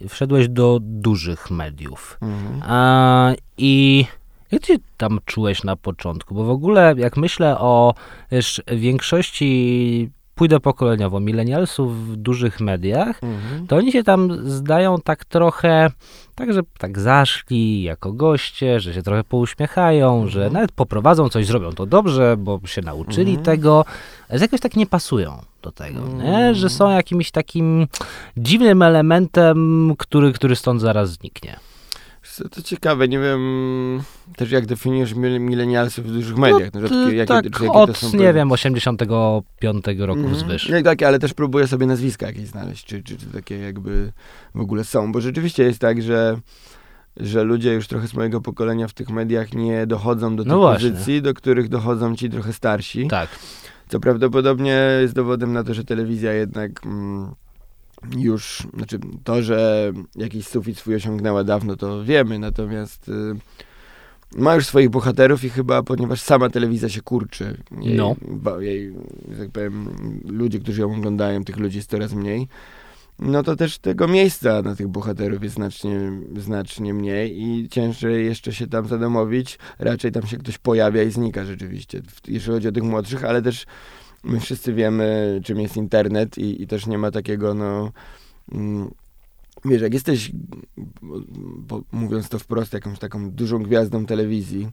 [0.08, 2.18] wszedłeś do dużych mediów.
[2.20, 2.62] Mhm.
[2.62, 4.06] A, I
[4.52, 6.34] jak ty tam czułeś na początku?
[6.34, 7.94] Bo w ogóle jak myślę o
[8.32, 13.66] wiesz, większości, pójdę pokoleniowo, milenialsów w dużych mediach, Mhm.
[13.66, 15.90] to oni się tam zdają tak trochę,
[16.34, 20.52] tak, że tak zaszli jako goście, że się trochę pouśmiechają, że Mhm.
[20.52, 23.44] nawet poprowadzą coś, zrobią to dobrze, bo się nauczyli Mhm.
[23.44, 23.84] tego,
[24.28, 26.24] ale jakoś tak nie pasują do tego, nie?
[26.24, 26.54] Mhm.
[26.54, 27.86] że są jakimś takim
[28.36, 31.56] dziwnym elementem, który, który stąd zaraz zniknie.
[32.32, 33.40] Co to ciekawe, nie wiem
[34.36, 36.70] też jak definiujesz mil- milenialsów w dużych mediach.
[36.74, 40.34] No, rzadkie- jakie, tak, jakie to od, są nie wiem, 85 roku Mhm.
[40.34, 40.68] wzwyż.
[40.68, 44.12] Nie, takie, ale też próbuję sobie nazwiska jakieś znaleźć, czy, czy, czy takie jakby
[44.54, 46.36] w ogóle są, bo rzeczywiście jest tak, że
[47.16, 50.72] że ludzie już trochę z mojego pokolenia w tych mediach nie dochodzą do tych No
[50.72, 53.06] pozycji, do których dochodzą ci trochę starsi.
[53.08, 53.28] Tak.
[53.88, 57.34] Co prawdopodobnie jest dowodem na to, że telewizja jednak mm,
[58.18, 63.12] już, znaczy to, że jakiś sufit swój osiągnęła dawno, to wiemy, natomiast y,
[64.36, 68.16] ma już swoich bohaterów i chyba, ponieważ sama telewizja się kurczy, jej, No.
[68.28, 68.94] ba, jej
[69.38, 69.88] tak powiem,
[70.28, 72.48] ludzie, którzy ją oglądają, tych ludzi jest coraz mniej,
[73.18, 78.52] no to też tego miejsca na tych bohaterów jest znacznie, znacznie mniej i ciężej jeszcze
[78.52, 79.58] się tam zadomowić.
[79.78, 83.66] Raczej tam się ktoś pojawia i znika rzeczywiście, jeśli chodzi o tych młodszych, ale też
[84.24, 87.92] my wszyscy wiemy, czym jest internet i, i też nie ma takiego, no...
[88.52, 88.90] Mm,
[89.64, 90.32] wiesz, jak jesteś,
[91.56, 94.68] bo, mówiąc to wprost, jakąś taką dużą gwiazdą telewizji,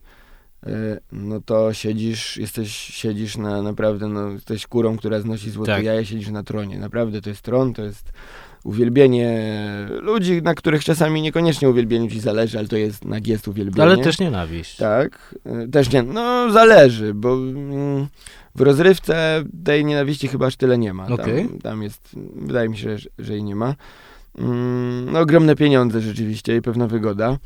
[0.66, 5.84] e, no to siedzisz, jesteś, siedzisz na naprawdę, no, jesteś kurą, która znosi złote Tak.
[5.84, 6.80] jaja, siedzisz na tronie.
[6.80, 8.12] Naprawdę to jest tron, to jest
[8.64, 9.54] uwielbienie
[10.02, 13.84] ludzi, na których czasami niekoniecznie uwielbieniu ci zależy, ale to jest, na jest uwielbienie.
[13.84, 14.76] Ale też nienawiść.
[14.76, 18.08] Tak, y, też nie, no zależy, bo mm,
[18.56, 21.06] w rozrywce tej nienawiści chyba aż tyle nie ma.
[21.06, 21.50] Tam, Okej.
[21.64, 23.76] tam jest, wydaje mi się, że, że jej nie ma.
[24.38, 27.38] Mm, No ogromne pieniądze rzeczywiście i pewna wygoda.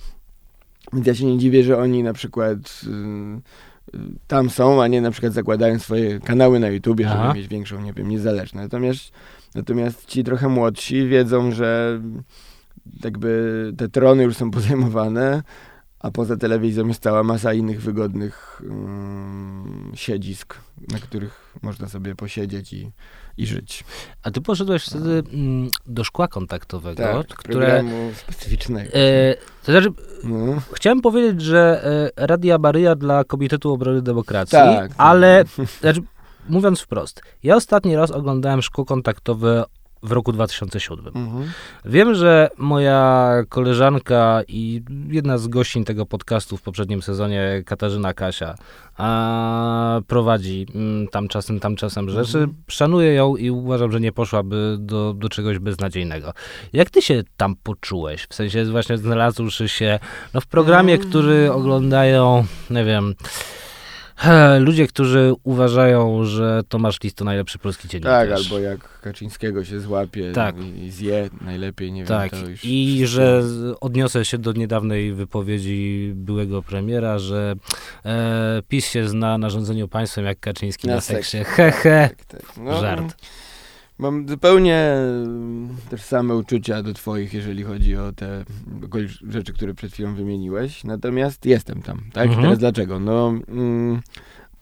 [0.93, 5.01] Więc ja się nie dziwię, że oni na przykład y, y, tam są, a nie
[5.01, 7.23] na przykład zakładają swoje kanały na YouTubie, Aha.
[7.23, 8.53] żeby mieć większą, nie wiem, niezależność.
[8.53, 9.11] Natomiast,
[9.55, 12.01] natomiast ci trochę młodsi wiedzą, że
[13.03, 15.43] jakby te trony już są pozajmowane,
[15.99, 20.55] a poza telewizją jest cała masa innych wygodnych mm, siedzisk,
[20.91, 22.91] na których można sobie posiedzieć i,
[23.37, 23.83] i żyć.
[24.23, 27.83] A ty poszedłeś wtedy mm, do szkła kontaktowego, Tak, które...
[28.15, 28.91] specyficznego.
[28.93, 29.89] E, to znaczy,
[30.23, 30.61] No.
[30.73, 31.85] chciałem powiedzieć, że
[32.17, 34.91] e, Radia Maryja dla Komitetu Obrony Demokracji, Tak.
[34.97, 35.45] ale
[35.81, 36.01] znaczy,
[36.49, 39.65] mówiąc wprost, ja ostatni raz oglądałem szkło kontaktowe
[40.03, 41.07] w roku 2007.
[41.15, 41.51] Mhm.
[41.85, 48.55] Wiem, że moja koleżanka i jedna z gościń tego podcastu w poprzednim sezonie, Katarzyna Kasia,
[48.97, 52.37] a, prowadzi mm, tam czasem, tam czasem rzeczy.
[52.37, 52.55] Mhm.
[52.67, 56.33] Szanuję ją i uważam, że nie poszłaby do, do czegoś beznadziejnego.
[56.73, 58.27] Jak ty się tam poczułeś?
[58.29, 59.99] W sensie właśnie znalazłszy się
[60.33, 61.09] no, w programie, Mm.
[61.09, 63.15] który oglądają, nie wiem,
[64.59, 68.29] ludzie, którzy uważają, że Tomasz Lis to najlepszy polski dziennikarz.
[68.29, 70.55] Tak, albo jak Kaczyńskiego się złapie Tak.
[70.77, 72.65] i, zje najlepiej, nie Tak, wiem, już...
[72.65, 73.43] i że
[73.81, 77.55] odniosę się do niedawnej wypowiedzi byłego premiera, że
[78.05, 81.37] e, PiS się zna na rządzeniu państwem jak Kaczyński na, Na seksie.
[81.37, 81.51] seksie.
[81.55, 82.09] He, he.
[82.09, 82.41] Tak, tak.
[82.57, 83.15] No, Żart.
[83.97, 88.45] Mam zupełnie mm, też same uczucia do twoich, jeżeli chodzi o te
[89.29, 90.83] rzeczy, które przed chwilą wymieniłeś.
[90.83, 92.27] Natomiast jestem tam, tak?
[92.27, 92.43] Mhm.
[92.43, 92.99] Teraz dlaczego?
[92.99, 94.01] No, mm,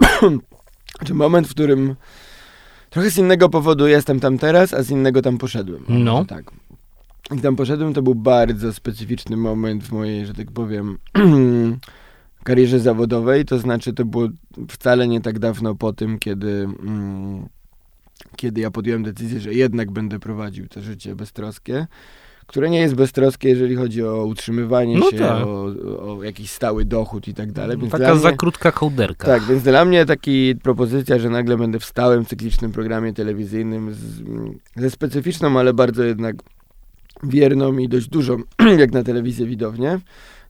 [1.06, 1.96] czy moment, w którym
[2.90, 5.86] trochę z innego powodu jestem tam teraz, a z innego tam poszedłem.
[5.90, 6.26] No.
[6.26, 6.52] Tak.
[7.38, 10.98] I tam poszedłem, to był bardzo specyficzny moment w mojej, że tak powiem,
[12.44, 13.46] karierze zawodowej.
[13.46, 14.28] To znaczy, to było
[14.70, 17.50] wcale nie tak dawno po tym, kiedy, mm,
[18.36, 21.88] kiedy ja podjąłem decyzję, że jednak będę prowadził to życie beztroskie,
[22.48, 25.46] które nie jest beztroskie, jeżeli chodzi o utrzymywanie No się, tak.
[25.46, 25.64] o,
[26.18, 27.78] o jakiś stały dochód i tak dalej.
[27.78, 29.28] Więc Taka dla za mnie, krótka kołderka.
[29.28, 34.22] tak, więc dla mnie taki propozycja, że nagle będę w stałym, cyklicznym programie telewizyjnym z,
[34.76, 36.36] ze specyficzną, ale bardzo jednak
[37.24, 38.38] wierną i dość dużą,
[38.80, 40.00] jak na telewizję widownię,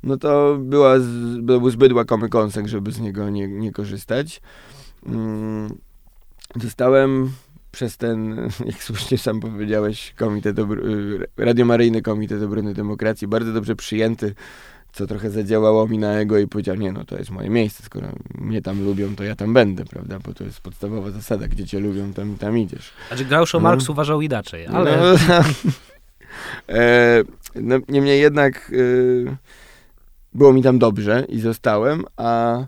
[0.04, 4.42] no to była z, był zbyt łakomy kąsek, żeby z niego nie, nie korzystać.
[5.06, 5.78] Mm,
[6.62, 7.32] Zostałem
[7.72, 13.76] przez ten, jak słusznie sam powiedziałeś, Komitet Obr- y, Radiomaryjny Komitet Obrony Demokracji, bardzo dobrze
[13.76, 14.36] przyjęty,
[14.94, 18.08] co trochę zadziałało mi na ego i powiedziałem, nie no, to jest moje miejsce, skoro
[18.36, 21.80] mnie tam lubią, to ja tam będę, prawda, bo to jest podstawowa zasada, gdzie cię
[21.80, 22.92] lubią, tam, tam idziesz.
[23.08, 23.64] Znaczy Groucho No.
[23.64, 24.98] Marx uważał inaczej, ale...
[24.98, 25.16] No,
[26.76, 27.24] e,
[27.56, 28.72] no, niemniej jednak
[29.28, 29.36] e,
[30.34, 32.60] było mi tam dobrze i zostałem, a,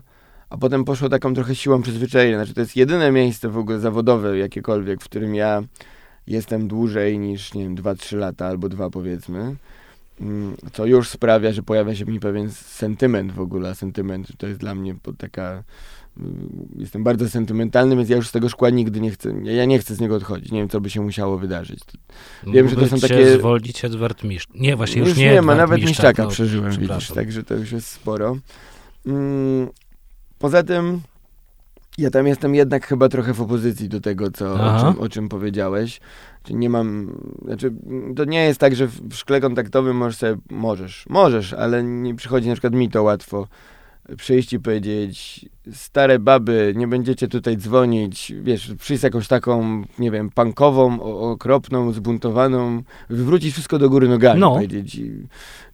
[0.54, 2.36] a potem poszło taką trochę siłą przyzwyczajenia.
[2.36, 5.62] Znaczy, to jest jedyne miejsce w ogóle zawodowe, jakiekolwiek, w którym ja
[6.26, 9.56] jestem dłużej niż, nie wiem, 2-3 lata albo dwa powiedzmy.
[10.20, 13.74] Mm, Co już sprawia, że pojawia się mi pewien sentyment w ogóle.
[13.74, 15.62] Sentyment to jest dla mnie taka.
[16.18, 19.34] mm, Jestem bardzo sentymentalny, więc ja już z tego szkła nigdy nie chcę.
[19.42, 20.52] Ja nie chcę z niego odchodzić.
[20.52, 21.80] Nie wiem, co by się musiało wydarzyć.
[22.46, 24.48] wiem, że to są takie- zwolnić Edward Miszcz.
[24.54, 27.54] Nie, właśnie już, już nie nie ma, nawet Miszczak, Miszczaka no, przeżyłem, widzisz, także to
[27.54, 28.36] już jest sporo.
[29.06, 29.68] Mm,
[30.38, 31.00] poza tym,
[31.98, 35.28] ja tam jestem jednak chyba trochę w opozycji do tego, co, o czym, o czym
[35.28, 36.00] powiedziałeś.
[36.42, 37.72] Czyli nie mam, znaczy,
[38.16, 42.14] to nie jest tak, że w w szkle kontaktowym możesz sobie, możesz, możesz, ale nie
[42.14, 43.48] przychodzi na przykład mi to łatwo
[44.16, 50.10] przyjść i powiedzieć, stare baby, nie będziecie tutaj dzwonić, wiesz, przyjść z jakąś taką, nie
[50.10, 54.50] wiem, punkową, o- okropną, zbuntowaną, wywrócić wszystko do góry nogami, No.
[54.54, 55.00] powiedzieć.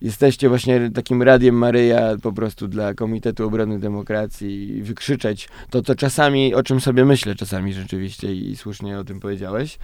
[0.00, 5.94] Jesteście właśnie takim radiem Maryja po prostu dla Komitetu Obrony Demokracji i wykrzyczeć to, co
[5.94, 9.78] czasami, o czym sobie myślę czasami rzeczywiście i słusznie o tym powiedziałeś.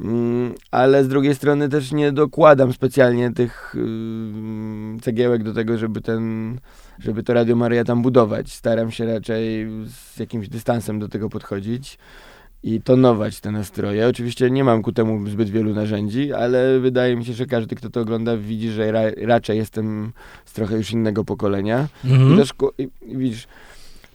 [0.00, 6.00] Mm, ale z drugiej strony też nie dokładam specjalnie tych ym, cegiełek do tego, żeby
[6.00, 6.56] ten,
[6.98, 8.52] żeby to Radio Maryja tam budować.
[8.52, 11.98] Staram się raczej z jakimś dystansem do tego podchodzić
[12.62, 14.08] i tonować te nastroje.
[14.08, 17.90] Oczywiście nie mam ku temu zbyt wielu narzędzi, ale wydaje mi się, że każdy, kto
[17.90, 20.12] to ogląda, widzi, że ra, raczej jestem
[20.44, 21.88] z trochę już innego pokolenia.
[22.04, 22.36] I Mhm.
[22.36, 23.46] też, i, i widzisz,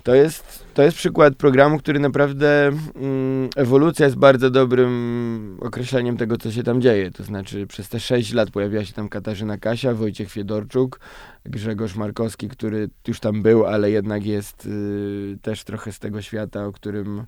[0.04, 6.38] to jest, to jest przykład programu, który naprawdę mm, ewolucja jest bardzo dobrym określeniem tego,
[6.38, 7.12] co się tam dzieje.
[7.12, 11.00] To znaczy, przez te 6 lat pojawiła się tam Katarzyna Kasia, Wojciech Fiedorczuk,
[11.46, 16.66] Grzegorz Markowski, który już tam był, ale jednak jest y, też trochę z tego świata,
[16.66, 17.26] o którym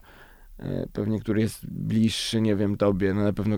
[0.93, 3.13] pewnie, który jest bliższy, nie wiem, tobie.
[3.13, 3.57] No na pewno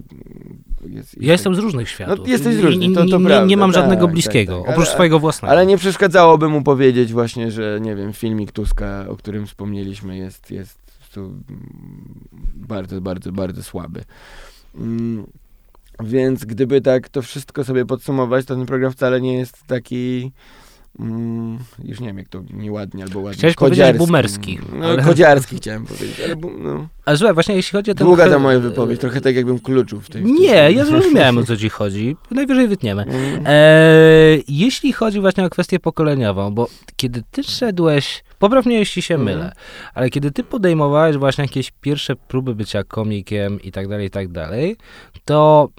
[0.89, 2.19] jest, Ja jestem z różnych światów.
[2.25, 4.53] No, jesteś z Nie- różnych, to- to nie, nie, prawda, nie mam żadnego tak, bliskiego,
[4.57, 4.71] tak, tak.
[4.73, 5.51] oprócz Ale- swojego własnego.
[5.51, 10.51] Ale nie przeszkadzałoby mu powiedzieć właśnie, że nie wiem, filmik Tuska, o którym wspomnieliśmy, jest,
[10.51, 10.79] jest
[11.13, 11.33] tu
[12.55, 14.03] bardzo, bardzo, bardzo słaby.
[14.75, 15.25] Mm,
[16.03, 20.31] Więc gdyby tak to wszystko sobie podsumować, to ten program wcale nie jest taki.
[20.99, 23.37] Mm, już nie wiem, jak to nieładnie albo ładnie.
[23.37, 26.87] Chciałeś powiedzieć boomerski, No, ale- kodziarski chciałem powiedzieć, ale no.
[27.05, 28.07] A słuchaj, właśnie jeśli chodzi o ten...
[28.07, 30.21] Długa ta moja wypowiedź, trochę tak jakbym kluczył w tej.
[30.21, 32.15] w tej Nie, ja zrozumiałem o co ci chodzi.
[32.31, 33.03] Najwyżej wytniemy.
[33.03, 33.43] Mm.
[33.45, 33.51] E,
[34.47, 39.37] jeśli chodzi właśnie o kwestię pokoleniową, bo kiedy ty szedłeś, popraw mnie jeśli się Mhm.
[39.37, 39.51] mylę,
[39.93, 44.27] ale kiedy ty podejmowałeś właśnie jakieś pierwsze próby bycia komikiem i tak dalej, i tak
[44.27, 44.75] dalej,
[45.25, 45.69] to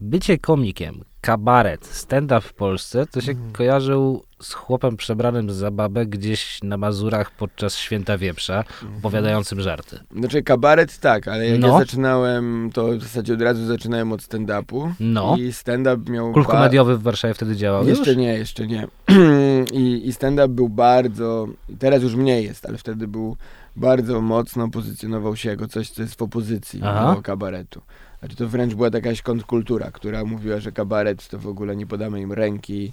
[0.00, 3.52] bycie komikiem, kabaret, stand-up w Polsce, to się Mhm.
[3.52, 8.98] kojarzył z chłopem przebranym za babę gdzieś na Mazurach podczas Święta Wieprza, Mhm.
[8.98, 9.98] opowiadającym żarty.
[10.16, 11.68] Znaczy kabaret tak, ale jak No.
[11.68, 14.92] ja zaczynałem, to w zasadzie od razu zaczynałem od stand-upu.
[15.00, 15.36] No.
[15.38, 16.32] I stand-up miał...
[16.32, 18.18] Kult ba- komediowy w Warszawie wtedy działał Jeszcze już?
[18.18, 18.86] nie, jeszcze nie.
[19.72, 21.46] I, i stand-up był bardzo,
[21.78, 23.36] teraz już mniej jest, ale wtedy był
[23.76, 27.14] bardzo mocno pozycjonował się jako coś, co jest w opozycji Aha.
[27.14, 27.82] do kabaretu.
[28.20, 31.86] Znaczy to wręcz była taka jakaś kontrkultura, która mówiła, że kabaret to w ogóle nie
[31.86, 32.92] podamy im ręki.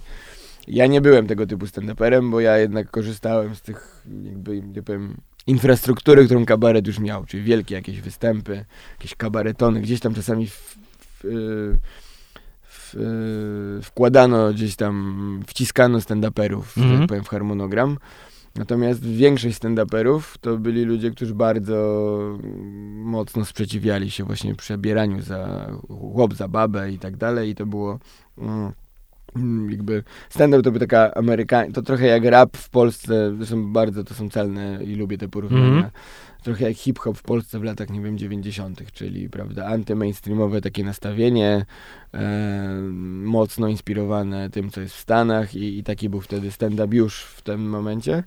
[0.68, 5.16] Ja nie byłem tego typu stand-uperem, bo ja jednak korzystałem z tych jakby, nie powiem,
[5.46, 8.64] infrastruktury, którą kabaret już miał, czyli wielkie jakieś występy,
[8.98, 11.78] jakieś kabaretony, gdzieś tam czasami w, w, y,
[12.62, 17.00] w, y, wkładano gdzieś tam, wciskano stand-uperów, że Mhm.
[17.00, 17.98] tak powiem, w harmonogram.
[18.56, 21.74] Natomiast większość stand-uperów to byli ludzie, którzy bardzo
[22.42, 27.66] mm, mocno sprzeciwiali się właśnie przebieraniu za chłop, za babę i tak dalej i to
[27.66, 27.98] było
[28.38, 28.72] mm,
[29.36, 34.04] mm, jakby stand-up to by taka amerykańska, to trochę jak rap w Polsce, zresztą bardzo
[34.04, 35.66] to są celne i lubię te porównania.
[35.66, 35.90] Mhm.
[36.44, 41.66] Trochę jak hip-hop w Polsce w latach, nie wiem, 90., czyli, prawda, antymainstreamowe takie nastawienie,
[42.14, 42.78] e,
[43.24, 47.42] mocno inspirowane tym, co jest w Stanach i, i taki był wtedy stand-up już w
[47.42, 48.24] tym momencie.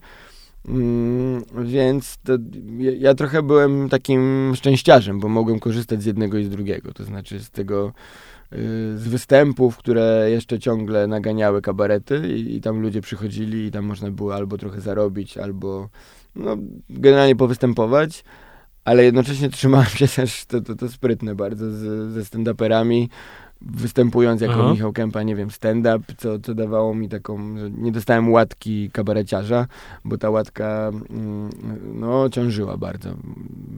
[0.67, 2.33] Mm, więc to,
[2.77, 6.93] ja, ja, trochę byłem takim szczęściarzem, bo mogłem korzystać z jednego i z drugiego.
[6.93, 7.93] To znaczy z tego,
[8.53, 8.57] y,
[8.97, 14.11] z występów, które jeszcze ciągle naganiały kabarety i, i, tam ludzie przychodzili i tam można
[14.11, 15.89] było albo trochę zarobić, albo
[16.37, 16.57] no,
[16.89, 18.23] generalnie powystępować,
[18.85, 23.07] ale jednocześnie trzymałem się też, to, to, to sprytne bardzo, z, ze stand-uperami,
[23.61, 24.71] występując jako Aha.
[24.71, 29.67] Michał Kępa, nie wiem, stand-up, co, co dawało mi taką, że nie dostałem łatki kabareciarza,
[30.05, 31.49] bo ta łatka mm,
[31.93, 33.09] no, ciążyła bardzo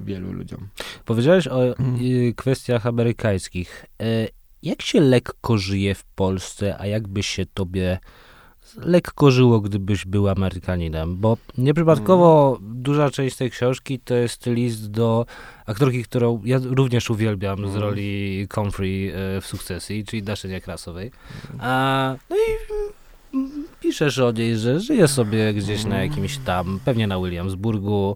[0.03, 0.67] wielu ludziom.
[1.05, 1.97] Powiedziałeś o mhm.
[2.01, 3.85] y, kwestiach amerykańskich.
[4.01, 4.27] E,
[4.63, 7.99] jak się lekko żyje w Polsce, a jakby się tobie
[8.77, 12.83] lekko żyło, gdybyś był Amerykaninem, bo nieprzypadkowo mm.
[12.83, 15.25] duża część tej książki to jest list do
[15.65, 17.71] aktorki, którą ja również uwielbiam mm.
[17.71, 21.11] z roli Comfrey e, w Sukcesji, czyli Daszy Niekrasowej.
[21.59, 22.49] A, no i
[23.35, 28.15] mm, piszesz o niej, że żyje sobie gdzieś na jakimś tam, pewnie na Williamsburgu,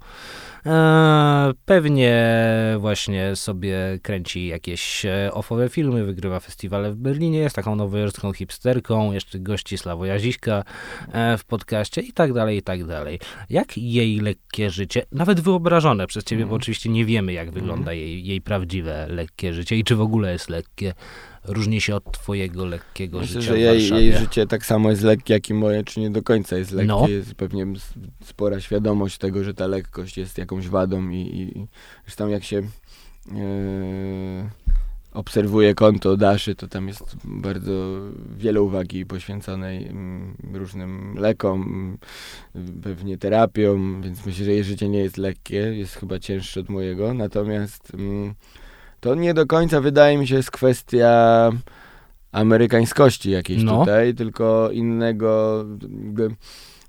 [1.66, 2.38] pewnie
[2.80, 9.11] właśnie sobie kręci jakieś e, ofowe filmy, wygrywa festiwale w Berlinie, jest taką nowojorską hipsterką,
[9.11, 10.64] jeszcze gości Sławoja Ziśka
[11.11, 13.20] e, w podcaście i tak dalej, i tak dalej.
[13.49, 16.49] Jak jej lekkie życie, nawet wyobrażone przez ciebie, mm.
[16.49, 16.61] bo mhm.
[16.61, 18.03] oczywiście nie wiemy, jak wygląda mm.
[18.03, 20.93] jej, jej prawdziwe lekkie życie i czy w ogóle jest lekkie,
[21.46, 25.34] różni się od twojego lekkiego Myślę, życia że jej, jej, życie tak samo jest lekkie,
[25.34, 26.88] jak i moje, czy nie do końca jest lekkie.
[26.88, 27.08] No.
[27.08, 27.68] Jest pewnie
[28.24, 31.68] spora świadomość tego, że ta lekkość jest jakąś wadą i, i
[32.06, 32.58] zresztą jak się
[33.32, 34.50] e,
[35.14, 38.02] obserwuje konto Daszy, to tam jest bardzo
[38.38, 41.98] wiele uwagi poświęconej mm, różnym lekom,
[42.84, 47.14] pewnie terapiom, więc myślę, że jej życie nie jest lekkie, jest chyba cięższe od mojego,
[47.14, 48.34] natomiast mm,
[49.04, 51.49] to nie do końca wydaje mi się jest kwestia
[52.32, 53.80] amerykańskości jakiejś no.
[53.80, 55.66] tutaj, tylko innego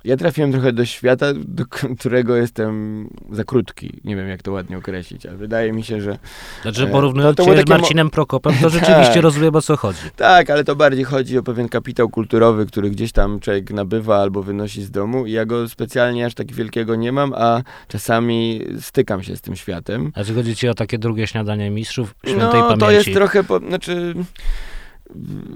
[0.05, 1.65] ja trafiłem trochę do świata, do
[1.99, 4.01] którego jestem za krótki.
[4.05, 6.19] Nie wiem, jak to ładnie określić, ale wydaje mi się, że...
[6.63, 9.99] Znaczy, porównując to, to z Marcinem Prokopem, to rzeczywiście tak, rozumiem, o co chodzi.
[10.17, 14.43] Tak, ale to bardziej chodzi o pewien kapitał kulturowy, który gdzieś tam człowiek nabywa albo
[14.43, 19.23] wynosi z domu i ja go specjalnie aż tak wielkiego nie mam, a czasami stykam
[19.23, 20.13] się z tym światem.
[20.15, 22.81] A czy chodzi ci o takie drugie śniadanie mistrzów świętej no, pamięci?
[22.81, 24.15] No, to jest trochę, po, znaczy...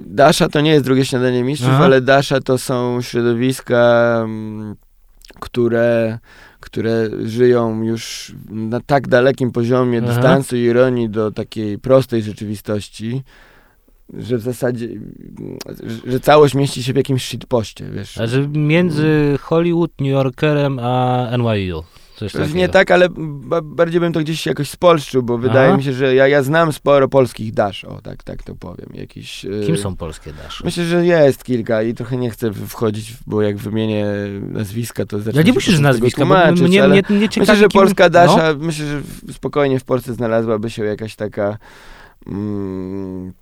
[0.07, 1.85] Dasza to nie jest drugie śniadanie mistrzów, Aha.
[1.85, 4.77] ale Dasza to są środowiska, mm,
[5.41, 6.19] które,
[6.61, 10.13] które żyją już na tak dalekim poziomie Aha.
[10.13, 13.23] dystansu i ironii do takiej prostej rzeczywistości,
[14.15, 14.89] że w zasadzie,
[16.07, 18.19] że całość mieści się w jakimś shitpoście, wiesz.
[18.19, 21.83] A że między Hollywood, New Yorkerem a NYU.
[22.19, 23.09] Coś nie tak, ale
[23.63, 27.09] bardziej bym to gdzieś jakoś spolszczył, bo wydaje mi się, że ja, ja znam sporo
[27.09, 28.89] polskich dasz, o tak, tak to powiem.
[28.95, 30.65] Jakiś, y, Kim są polskie dasze?
[30.65, 34.07] Myślę, że jest kilka i trochę nie chcę wchodzić, bo jak wymienię
[34.41, 38.11] nazwiska, to zacznę Ja nie musisz nazwiska, bo mnie, mnie, mnie ciekawi, Myślę, że polska
[38.11, 38.59] dasza, no?
[38.59, 39.03] myślę, że
[39.33, 41.59] spokojnie w Polsce znalazłaby się jakaś taka...
[42.27, 43.33] Mm,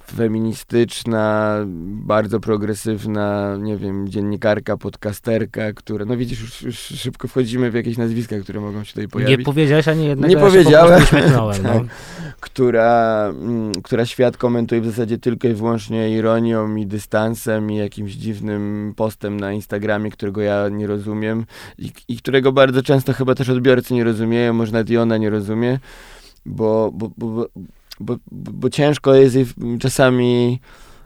[0.00, 7.74] feministyczna, bardzo progresywna, nie wiem, dziennikarka, podcasterka, która, no widzisz, już, już, szybko wchodzimy w
[7.74, 9.38] jakieś nazwiska, które mogą się tutaj pojawić.
[9.38, 11.02] Nie powiedziałeś ani jednego, Nie ja powiedziałem.
[11.34, 11.50] no.
[11.62, 11.82] tak,
[12.40, 18.12] która, mm, która świat komentuje w zasadzie tylko i wyłącznie ironią i dystansem i jakimś
[18.12, 21.44] dziwnym postem na Instagramie, którego ja nie rozumiem
[21.78, 25.30] i, i którego bardzo często chyba też odbiorcy nie rozumieją, może nawet i ona nie
[25.30, 25.78] rozumie,
[26.46, 27.46] bo, bo, bo bo,
[28.30, 29.36] bo ciężko jest
[29.80, 30.60] czasami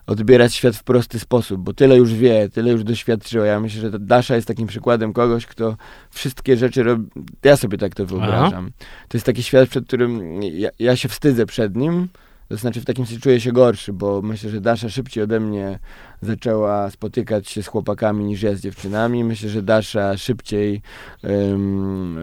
[0.07, 3.47] odbierać świat w prosty sposób, bo tyle już wie, tyle już doświadczyła.
[3.47, 5.77] Ja myślę, że Dasza jest takim przykładem kogoś, kto
[6.11, 7.11] wszystkie rzeczy robi.
[7.45, 8.65] Ja sobie tak to wyobrażam.
[8.77, 8.87] Aha.
[9.09, 12.09] To jest taki świat, przed którym ja, ja się wstydzę przed nim,
[12.49, 15.79] to znaczy w takim sensie czuję się gorszy, bo myślę, że Dasza szybciej ode mnie
[16.23, 19.25] zaczęła spotykać się z chłopakami niż ja z dziewczynami.
[19.25, 20.83] Myślę, że Dasza szybciej
[21.23, 22.19] um,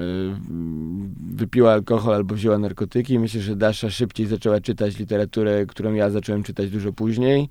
[1.36, 3.19] wypiła alkohol albo wzięła narkotyki.
[3.19, 7.49] Myślę, że Dasza szybciej zaczęła czytać literaturę, którą ja zacząłem czytać dużo później.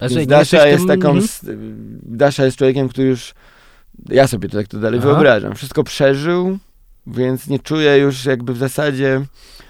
[0.00, 1.10] Więc Dasza jest taką...
[1.10, 1.56] Mm -hmm.
[2.02, 3.34] Dasza jest człowiekiem, który już...
[4.08, 5.08] Ja sobie to tak to dalej Aha.
[5.08, 5.54] wyobrażam.
[5.54, 6.58] Wszystko przeżył,
[7.06, 9.63] więc nie czuję już jakby w zasadzie E,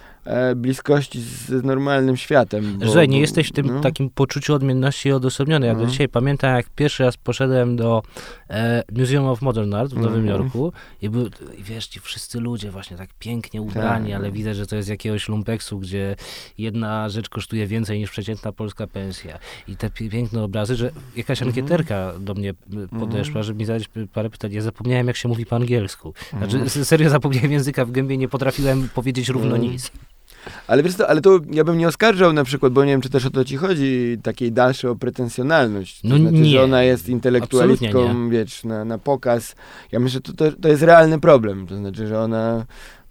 [0.56, 2.78] bliskości z normalnym światem.
[2.78, 3.80] Bo, Że nie jesteś w tym no.
[3.80, 5.66] takim poczuciu odmienności odosobniony.
[5.66, 5.86] Ja do no.
[5.86, 8.02] dzisiaj pamiętam, jak pierwszy raz poszedłem do
[8.50, 10.26] e, Museum of Modern Art w Nowym mm.
[10.26, 10.72] Jorku
[11.02, 11.26] i, był,
[11.58, 14.20] i wiesz, ci wszyscy ludzie właśnie tak pięknie ubrani, tak.
[14.20, 16.16] ale widać, że to jest jakiegoś lumpeksu, gdzie
[16.58, 19.38] jedna rzecz kosztuje więcej niż przeciętna polska pensja.
[19.68, 21.48] I te piękne obrazy, że jakaś mm.
[21.50, 22.54] ankieterka do mnie
[23.00, 23.42] podeszła, mm.
[23.42, 24.52] żeby mi zadać parę pytań.
[24.52, 26.14] Ja zapomniałem, jak się mówi po angielsku.
[26.38, 29.90] Znaczy, serio zapomniałem języka w gębie, nie potrafiłem powiedzieć równo nic.
[30.66, 33.10] Ale wiesz co, ale to ja bym nie oskarżał na przykład, bo nie wiem, czy
[33.10, 36.00] też o to ci chodzi, takiej dalszej o pretensjonalność.
[36.00, 36.50] To No znaczy, nie.
[36.50, 39.54] że ona jest intelektualistką, wiesz, na, na pokaz.
[39.92, 41.66] Ja myślę, że to, to, to jest realny problem.
[41.66, 42.64] To znaczy, że ona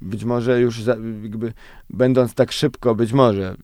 [0.04, 1.54] być może już za, jakby
[1.90, 3.56] będąc tak szybko, być może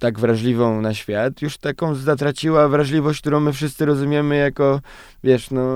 [0.00, 4.80] tak wrażliwą na świat, już taką zatraciła wrażliwość, którą my wszyscy rozumiemy jako,
[5.24, 5.74] wiesz, no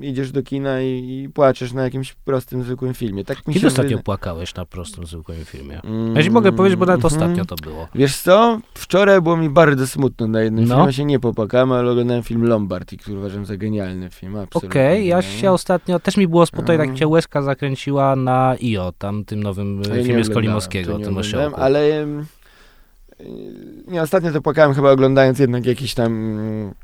[0.00, 3.24] idziesz do kina i, i płaczesz na jakimś prostym, zwykłym filmie.
[3.24, 5.80] Tak mi Kiedy ostatnio wyda- płakałeś na prostym, zwykłym filmie?
[5.82, 7.14] Mm, Ja ci mogę powiedzieć, bo nawet mhm.
[7.22, 7.88] ostatnio to było.
[7.94, 8.60] Wiesz co?
[8.74, 10.74] Wczoraj było mi bardzo smutno na jednym No.
[10.74, 10.86] filmie.
[10.86, 14.36] Ja się nie popłakałem, ale oglądałem film Lombard, i który uważam za genialny film.
[14.54, 15.40] Okej, ja genialny.
[15.40, 16.96] się ostatnio, też mi było spokojnie, tak Mm.
[16.96, 21.04] cię łezka zakręciła na IO, tam tym nowym e, ja nie filmie z Kolimowskiego, nie
[21.04, 21.56] tym osiołku.
[21.60, 22.06] Ale
[23.88, 26.74] nie, ostatnio to płakałem chyba oglądając jednak jakiś tam mm,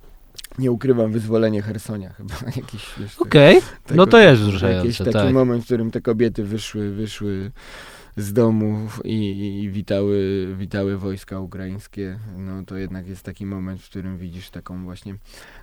[0.59, 2.35] nie ukrywam, wyzwolenie Hersonia chyba.
[2.57, 5.35] Jakiś, wiesz, Okej, tego- no to jest Jakiś wzruszające, taki tak.
[5.35, 7.51] moment, w którym te kobiety wyszły, wyszły
[8.17, 13.91] z domu i, i witały, witały wojska ukraińskie, no to jednak jest taki moment, w
[13.91, 15.15] którym widzisz taką właśnie,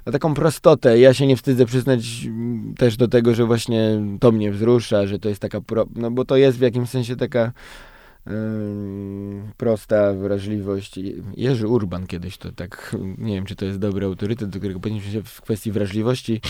[0.05, 0.99] no taką prostotę.
[0.99, 5.19] Ja się nie wstydzę przyznać mm, też do tego, że właśnie to mnie wzrusza, że
[5.19, 7.51] to jest taka, pro, no bo to jest w jakimś sensie taka
[9.57, 10.99] prosta wrażliwość.
[11.37, 15.11] Jerzy Urban kiedyś to tak, nie wiem czy to jest dobry autorytet, do którego powinniśmy
[15.11, 16.41] się w kwestii wrażliwości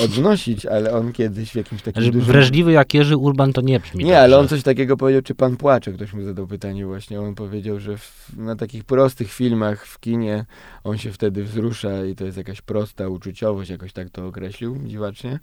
[0.00, 2.20] odnosić, ale on kiedyś w jakimś takim dużym...
[2.20, 4.40] Wrażliwy jak Jerzy Urban to nie brzmi Nie, ale dobrze.
[4.40, 5.92] on coś takiego powiedział, czy pan płacze?
[5.92, 7.20] Ktoś mu zadał pytanie właśnie.
[7.20, 10.44] On powiedział, że w, na takich prostych filmach w kinie
[10.84, 15.38] on się wtedy wzrusza i to jest jakaś prosta uczuciowość, jakoś tak to określił dziwacznie.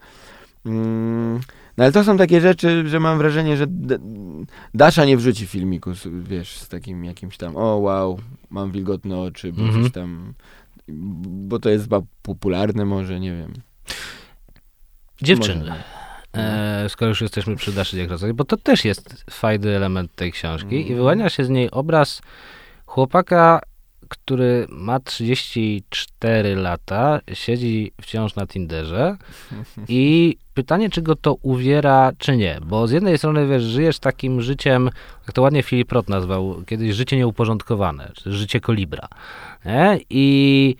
[0.65, 1.39] Mm,
[1.77, 3.65] no ale to są takie rzeczy, że mam wrażenie, że
[4.73, 5.91] Dasza nie wrzuci filmiku,
[6.23, 9.83] wiesz, z takim jakimś tam, o wow, mam wilgotne oczy, bo Mhm.
[9.83, 10.33] coś tam,
[10.87, 13.53] bo to jest chyba popularne może, nie wiem.
[15.21, 15.71] Dziewczyny.
[16.37, 20.75] E, skoro już jesteśmy przy Daszy Diakrozach, bo to też jest fajny element tej książki
[20.75, 20.95] i Mhm.
[20.95, 22.21] wyłania się z niej obraz
[22.85, 23.61] chłopaka,
[24.09, 29.17] który ma 34 lata, siedzi wciąż na Tinderze
[29.87, 34.41] i pytanie, czy go to uwiera, czy nie, bo z jednej strony, wiesz, żyjesz takim
[34.41, 34.89] życiem,
[35.27, 39.07] jak to ładnie Filip Roth nazwał, kiedyś życie nieuporządkowane, czy życie kolibra,
[39.65, 39.99] nie?
[40.09, 40.75] I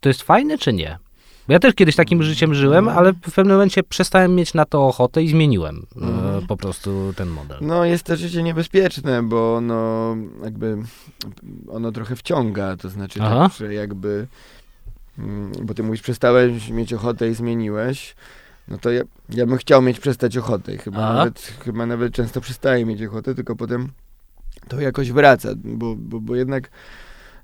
[0.00, 0.98] to jest fajne, czy nie?
[1.48, 5.22] Ja też kiedyś takim życiem żyłem, ale w pewnym momencie przestałem mieć na to ochotę
[5.22, 6.46] i zmieniłem e, Mhm.
[6.46, 7.58] po prostu ten model.
[7.60, 10.76] No jest to życie niebezpieczne, bo ono jakby
[11.70, 13.48] ono trochę wciąga, to znaczy Aha.
[13.48, 14.26] tak, że jakby
[15.18, 18.14] mm, bo ty mówisz przestałeś mieć ochotę i zmieniłeś,
[18.68, 21.14] no to ja, ja bym chciał mieć przestać ochotę i chyba Aha.
[21.14, 23.88] nawet, chyba nawet często przestaję mieć ochotę, tylko potem
[24.68, 26.70] to jakoś wraca, bo, bo, bo jednak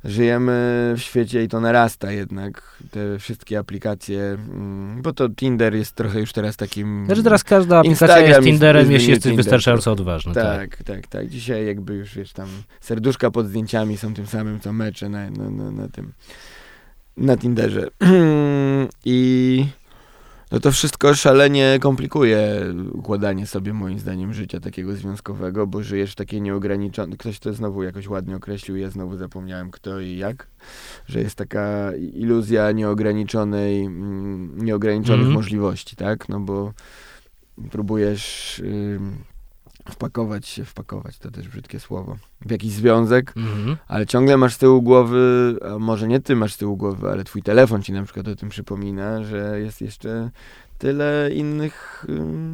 [0.09, 5.93] żyjemy w świecie i to narasta jednak, te wszystkie aplikacje, mm, bo to Tinder jest
[5.93, 7.07] trochę już teraz takim...
[7.07, 9.45] Znaczy teraz każda aplikacja Instagram jest Tinderem, jest jeśli jesteś Tinder.
[9.45, 10.35] wystarczająco odważny.
[10.35, 10.77] Tak.
[10.77, 11.29] Tak, tak, tak.
[11.29, 12.49] Dzisiaj jakby już wiesz tam
[12.81, 16.13] serduszka pod zdjęciami są tym samym co mecze na, na, na, na tym
[17.17, 17.89] na Tinderze.
[19.05, 19.67] I
[20.53, 26.15] no to wszystko szalenie komplikuje układanie sobie moim zdaniem życia takiego związkowego, bo żyjesz w
[26.15, 30.47] takiej nieograniczonej, ktoś to znowu jakoś ładnie określił, ja znowu zapomniałem kto i jak,
[31.07, 35.35] że jest taka iluzja nieograniczonej, mm, nieograniczonych Mhm.
[35.35, 36.29] możliwości, tak?
[36.29, 36.73] No bo
[37.71, 39.17] próbujesz ym,
[39.91, 42.17] wpakować się, wpakować to też brzydkie słowo,
[42.47, 43.77] w jakiś związek, Mhm.
[43.89, 47.25] ale ciągle masz z tyłu głowy, a może nie ty masz z tyłu głowy, ale
[47.25, 50.31] twój telefon ci na przykład o tym przypomina, że jest jeszcze
[50.79, 52.07] tyle innych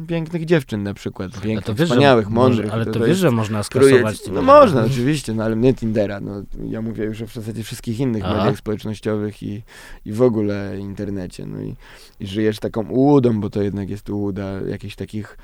[0.07, 2.65] pięknych dziewczyn na przykład, Ale pięknych, to wiesz, wspaniałych, że, mądrych.
[2.65, 4.17] może, ale to, wiesz, że można skasować...
[4.19, 6.31] ci- No można, oczywiście, no ale nie Tindera, no
[6.69, 8.37] ja mówię już o w zasadzie wszystkich innych Aha.
[8.37, 9.63] mediach społecznościowych i,
[10.05, 11.75] i w ogóle internecie, no i,
[12.19, 15.37] i żyjesz taką ułudą, bo to jednak jest ułuda jakichś takich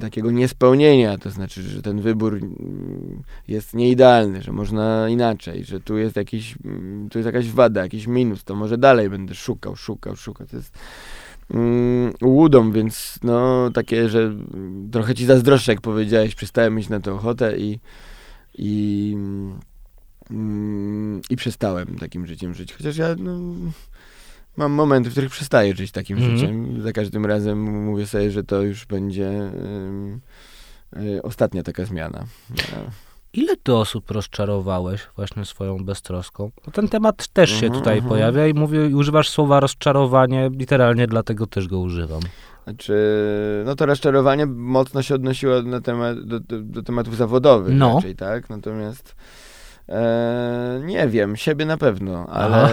[0.00, 5.98] takiego niespełnienia, to znaczy, że ten wybór mm, jest nieidealny, że można inaczej, że tu
[5.98, 10.16] jest jakiś, mm, tu jest jakaś wada, jakiś minus, to może dalej będę szukał, szukał,
[10.16, 10.78] szukał, to jest
[11.50, 17.00] mm, ułudą, więc no takie, że mm, trochę ci zazdroszczę, jak powiedziałeś, przestałem mieć na
[17.00, 17.78] to ochotę i
[18.58, 19.16] i,
[20.30, 23.40] mm, i przestałem takim życiem żyć, chociaż ja no,
[24.56, 26.36] mam momenty, w których przestaję żyć takim Mhm.
[26.36, 30.20] życiem, za każdym razem mówię sobie, że to już będzie ym,
[30.96, 32.24] y, ostatnia taka zmiana.
[32.50, 32.78] Ja,
[33.32, 36.50] Ile ty osób rozczarowałeś właśnie swoją beztroską?
[36.66, 38.08] Bo ten temat też się Mhm, tutaj mhm.
[38.08, 42.20] pojawia i mówię, używasz słowa rozczarowanie, literalnie dlatego też go używam.
[42.64, 42.94] Znaczy,
[43.66, 47.94] no to rozczarowanie mocno się odnosiło na temat, do, do, do tematów zawodowych No.
[47.94, 48.50] raczej, tak?
[48.50, 49.14] Natomiast
[49.88, 52.70] e, nie wiem, siebie na pewno, ale,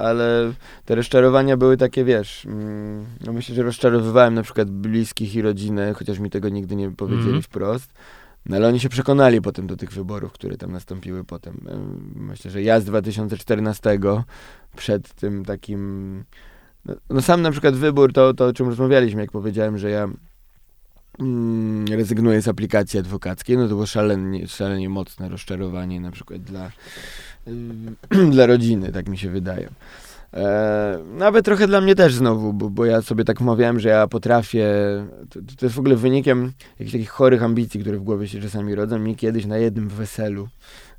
[0.00, 0.52] ale
[0.84, 5.92] te rozczarowania były takie, wiesz, mm, no myślę, że rozczarowywałem na przykład bliskich i rodzinę,
[5.94, 7.42] chociaż mi tego nigdy nie powiedzieli Mhm.
[7.42, 7.92] wprost.
[8.46, 11.60] No ale oni się przekonali potem do tych wyborów, które tam nastąpiły potem.
[12.16, 13.98] Myślę, że ja z 2014
[14.76, 16.24] przed tym takim...
[16.84, 20.08] No, no sam na przykład wybór, to, to o czym rozmawialiśmy, jak powiedziałem, że ja
[21.18, 26.70] mm, rezygnuję z aplikacji adwokackiej, no to było szalenie, szalenie mocne rozczarowanie na przykład dla,
[27.46, 29.70] yy, dla rodziny, tak mi się wydaje.
[30.34, 34.06] E, nawet trochę dla mnie też znowu, bo, bo ja sobie tak mówiłem, że ja
[34.06, 34.66] potrafię.
[35.30, 38.74] To, to, jest w ogóle wynikiem jakichś takich chorych ambicji, które w głowie się czasami
[38.74, 38.98] rodzą.
[38.98, 40.48] Mi kiedyś na jednym weselu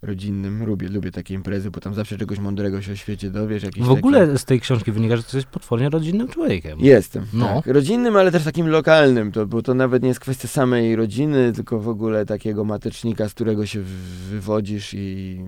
[0.02, 0.66] rodzinnym.
[0.66, 3.64] Lubię, lubię takie imprezy, bo tam zawsze czegoś mądrego się o świecie dowiesz.
[3.80, 4.40] w ogóle taki...
[4.40, 6.80] z tej książki wynika, że jesteś potwornie rodzinnym człowiekiem.
[6.80, 7.46] Jestem, no.
[7.46, 7.74] tak.
[7.74, 11.80] Rodzinnym, ale też takim lokalnym, to, bo to nawet nie jest kwestia samej rodziny, tylko
[11.80, 13.82] w ogóle takiego matecznika, z którego się
[14.30, 15.40] wywodzisz i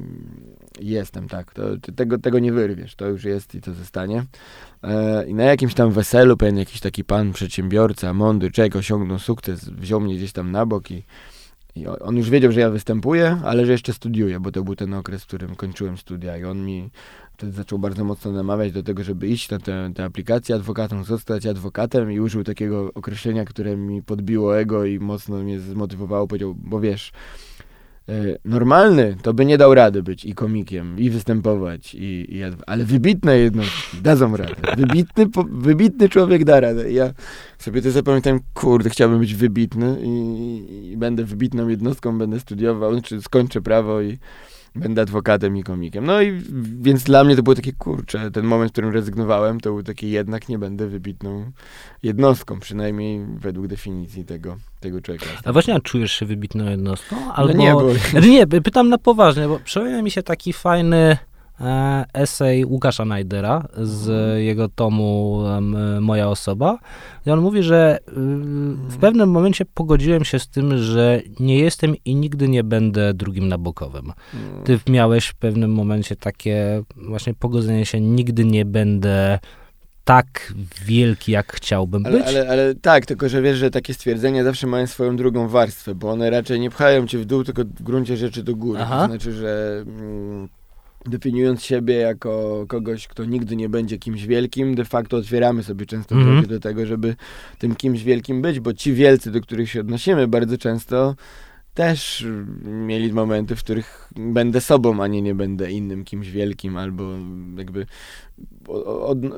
[0.80, 1.54] jestem, tak.
[1.54, 1.64] To,
[1.96, 4.26] tego, tego nie wyrwiesz, to już jest i to zostanie.
[4.84, 9.70] E, I na jakimś tam weselu pewien jakiś taki pan przedsiębiorca, mądry, człowiek osiągnął sukces,
[9.70, 11.04] wziął mnie gdzieś tam na bok i
[11.76, 14.94] i on już wiedział, że ja występuję, ale że jeszcze studiuję, bo to był ten
[14.94, 16.90] okres, w którym kończyłem studia i on mi
[17.34, 21.46] wtedy zaczął bardzo mocno namawiać do tego, żeby iść na tę, tę aplikację adwokatem, zostać
[21.46, 26.28] adwokatem i użył takiego określenia, które mi podbiło ego i mocno mnie zmotywowało.
[26.28, 27.12] Powiedział, bo wiesz,
[28.46, 33.38] normalny to by nie dał rady być i komikiem, i występować, i, i ale wybitne
[33.38, 34.56] jednostki dadzą radę.
[34.78, 36.92] Wybitny, po, wybitny człowiek da radę.
[36.92, 37.14] Ja
[37.58, 43.22] sobie to zapamiętałem, kurde, chciałbym być wybitny i, i będę wybitną jednostką, będę studiował, czy
[43.22, 44.18] skończę prawo i
[44.76, 46.06] będę adwokatem i komikiem.
[46.06, 46.42] No i
[46.82, 50.12] więc dla mnie to było takie, kurcze, ten moment, w którym rezygnowałem, to był taki
[50.12, 51.52] jednak nie będę wybitną
[52.04, 55.26] jednostką, przynajmniej według definicji tego, tego człowieka.
[55.44, 57.16] A właśnie, a czujesz się wybitną jednostką?
[57.16, 57.54] No Albo...
[57.54, 57.92] No nie, bo...
[58.28, 61.18] Nie, pytam na poważnie, bo przypomina mi się taki fajny
[62.14, 65.40] esej Łukasza Najdera z jego tomu
[66.02, 66.80] Moja osoba.
[67.26, 68.12] I on mówi, że y,
[68.90, 73.48] w pewnym momencie pogodziłem się z tym, że nie jestem i nigdy nie będę drugim
[73.48, 74.14] Nabokowym.
[74.34, 74.64] Mm.
[74.64, 79.40] Ty miałeś w pewnym momencie takie właśnie pogodzenie się, nigdy nie będę
[80.04, 80.54] tak
[80.86, 82.28] wielki, jak chciałbym ale, być.
[82.28, 86.10] Ale, ale tak, tylko że wiesz, że takie stwierdzenia zawsze mają swoją drugą warstwę, bo
[86.12, 88.80] one raczej nie pchają cię w dół, tylko w gruncie rzeczy do góry.
[88.82, 89.00] Aha.
[89.02, 89.84] To znaczy, że...
[89.88, 90.50] Mm,
[91.06, 96.16] definiując siebie jako kogoś, kto nigdy nie będzie kimś wielkim, de facto otwieramy sobie często
[96.16, 96.48] mm -hmm.
[96.48, 97.16] do tego, żeby
[97.60, 101.16] tym kimś wielkim być, bo ci wielcy, do których się odnosimy bardzo często,
[101.74, 102.26] też
[102.64, 107.04] mieli momenty, w których będę sobą, a nie nie będę innym kimś wielkim, albo
[107.58, 107.86] jakby
[108.68, 109.30] od, y,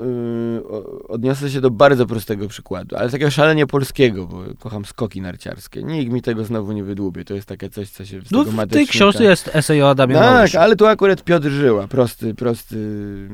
[1.07, 5.83] odniosę się do bardzo prostego przykładu, ale takiego szalenie polskiego, bo kocham skoki narciarskie.
[5.83, 7.25] Nikt mi tego znowu nie wydłubie.
[7.25, 9.89] To jest takie coś, co się z no, tego w tej książce jest esej o
[9.89, 12.77] Adamie Tak, ale tu akurat Piotr Żyła, prosty, prosty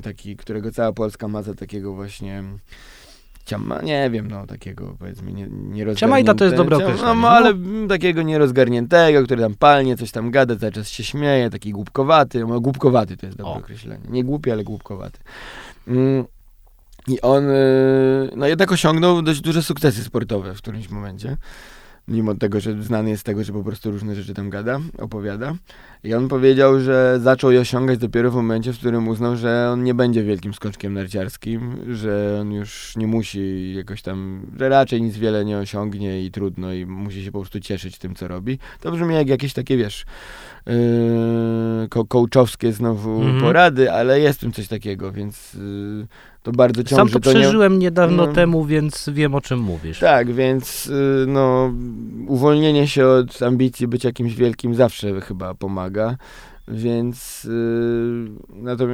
[0.04, 2.44] taki, którego cała Polska ma za takiego właśnie
[3.46, 5.96] ciama, nie wiem, no takiego powiedzmy nie, nierozgarniętego.
[5.96, 7.22] Ciamajda to jest dobre określenie.
[7.22, 7.88] No, ale no.
[7.88, 12.60] takiego nierozgarniętego, który tam palnie, coś tam gada, cały czas się śmieje, taki głupkowaty, no
[12.60, 13.58] głupkowaty to jest dobre o.
[13.58, 14.04] określenie.
[14.10, 15.20] Nie głupi, ale głupkowaty.
[15.88, 16.26] Mm.
[17.08, 21.38] I on, y, no jednak osiągnął dość duże sukcesy sportowe w którymś momencie
[22.08, 25.54] mimo tego, że znany jest z tego, że po prostu różne rzeczy tam gada, opowiada.
[26.04, 29.84] I on powiedział, że zaczął je osiągać dopiero w momencie, w którym uznał, że on
[29.84, 35.18] nie będzie wielkim skoczkiem narciarskim, że on już nie musi jakoś tam, że raczej nic
[35.18, 38.60] wiele nie osiągnie i trudno i musi się po prostu cieszyć tym, co robi.
[38.80, 40.06] To brzmi jak jakieś takie, wiesz,
[40.66, 40.74] yy,
[41.90, 45.54] ko coachowskie znowu mm porady, ale jest w tym coś takiego, więc...
[45.54, 46.08] Yy,
[46.44, 46.96] to bardzo ciąży.
[46.96, 47.80] Sam to, to przeżyłem nie...
[47.80, 48.34] niedawno no.
[48.34, 50.00] temu, więc wiem o czym mówisz.
[50.00, 51.74] Tak, więc y, no,
[52.28, 55.91] uwolnienie się od ambicji być jakimś wielkim zawsze chyba pomaga.
[56.68, 58.88] Więc, yy, no to,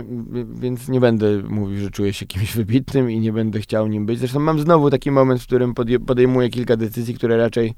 [0.55, 4.19] więc nie będę mówił, że czuję się kimś wybitnym i nie będę chciał nim być.
[4.19, 5.73] Zresztą mam znowu taki moment, w którym
[6.05, 7.73] podejmuję kilka decyzji, które raczej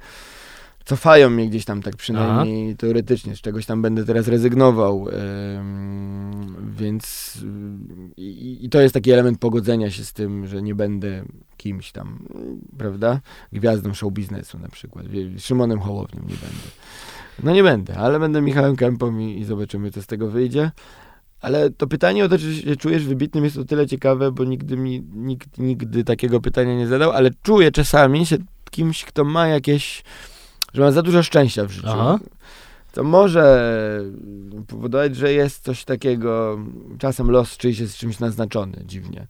[0.86, 2.78] cofają mnie gdzieś tam tak przynajmniej Aha.
[2.78, 5.08] teoretycznie, z czegoś tam będę teraz rezygnował.
[6.72, 7.38] więc
[8.18, 11.24] i, i, to jest taki element pogodzenia się z tym, że nie będę
[11.58, 12.28] kimś tam,
[12.78, 13.22] prawda?
[13.54, 15.06] Gwiazdą show biznesu na przykład.
[15.38, 16.70] Szymonem Hołownią nie będę.
[17.44, 20.72] No nie będę, ale będę Michałem Kępą i, i zobaczymy, co z tego wyjdzie.
[21.42, 24.78] Ale to pytanie o to, czy się czujesz wybitnym jest o tyle ciekawe, bo nigdy
[24.78, 28.38] mi nikt nigdy takiego pytania nie zadał, ale czuję czasami się
[28.72, 30.04] kimś, kto ma jakieś
[30.74, 31.88] że ma za dużo szczęścia w życiu.
[31.90, 32.20] Aha.
[32.92, 34.04] To może
[34.68, 36.60] powodować, że jest coś takiego,
[36.98, 39.28] czasem los czyjś jest czymś naznaczony dziwnie.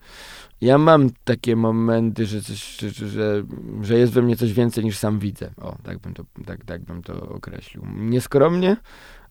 [0.61, 3.43] Ja mam takie momenty, że, coś, że,
[3.81, 5.51] że, jest we mnie coś więcej niż sam widzę.
[5.61, 7.83] O, tak bym to, tak, tak bym to określił.
[7.95, 8.77] Nieskromnie,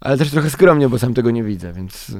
[0.00, 2.12] ale też trochę skromnie, bo sam tego nie widzę, więc...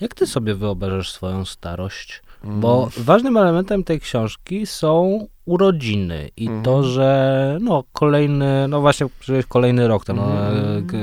[0.00, 2.22] Jak ty sobie wyobrażasz swoją starość?
[2.44, 6.62] Bo ważnym elementem tej książki są urodziny i Mhm.
[6.62, 10.86] to, że no kolejny, no właśnie przecież kolejny rok, to, no, Mhm.
[10.86, 10.96] k-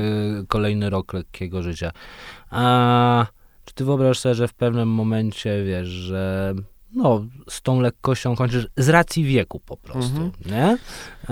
[0.48, 1.90] kolejny rok lekkiego życia.
[2.50, 3.26] A
[3.64, 6.54] czy ty wyobrażasz sobie, że w pewnym momencie wiesz, że
[6.94, 10.30] no, z tą lekkością kończysz z racji wieku po prostu, Mhm.
[10.46, 10.78] nie?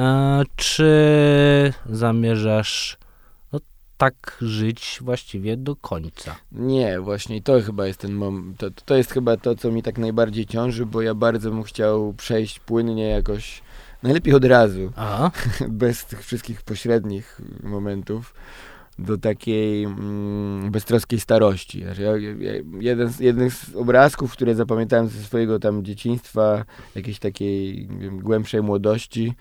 [0.03, 0.93] E, czy
[1.91, 2.97] zamierzasz
[3.97, 6.37] tak żyć właściwie do końca?
[6.53, 8.59] Nie, właśnie to chyba jest ten moment.
[8.59, 12.15] To, to jest chyba to, co mi tak najbardziej ciąży, bo ja bardzo bym chciał
[12.15, 13.63] przejść płynnie jakoś,
[14.03, 15.31] najlepiej od razu, A,
[15.69, 18.35] bez tych wszystkich pośrednich momentów,
[18.99, 21.83] do takiej mm, beztroskiej starości.
[21.83, 27.19] Znaczy, ja, ja, jeden, z, jeden z obrazków, które zapamiętałem ze swojego tam dzieciństwa, jakiejś
[27.19, 29.35] takiej wiem, głębszej młodości,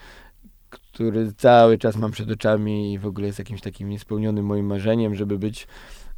[0.96, 5.16] który cały czas mam przed oczami i w ogóle jest jakimś takim niespełnionym moim marzeniem,
[5.16, 5.68] żeby być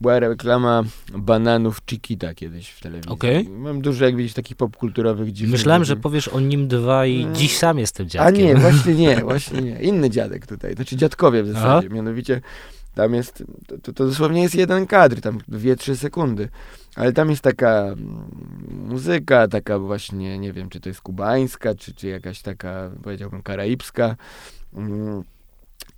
[0.01, 0.83] była reklama
[1.17, 3.11] bananów Chiquita kiedyś w telewizji.
[3.11, 3.49] Okej.
[3.49, 5.59] Mam dużo, jak widzisz, takich popkulturowych dziwnych...
[5.59, 7.35] myślałem, że powiesz o nim dwa i Mm.
[7.35, 8.45] dziś sam jestem A dziadkiem.
[8.45, 9.79] nie, właśnie nie, właśnie nie.
[9.81, 11.89] Inny dziadek tutaj, znaczy dziadkowie w zasadzie.
[11.89, 12.41] Mianowicie
[12.95, 16.49] tam jest, to, to, to dosłownie jest jeden kadr, tam dwie, trzy sekundy.
[16.95, 17.97] Ale tam jest taka mm,
[18.89, 24.15] muzyka, taka właśnie, nie wiem, czy to jest kubańska, czy, czy jakaś taka, powiedziałbym, karaibska.
[24.77, 25.23] Mm,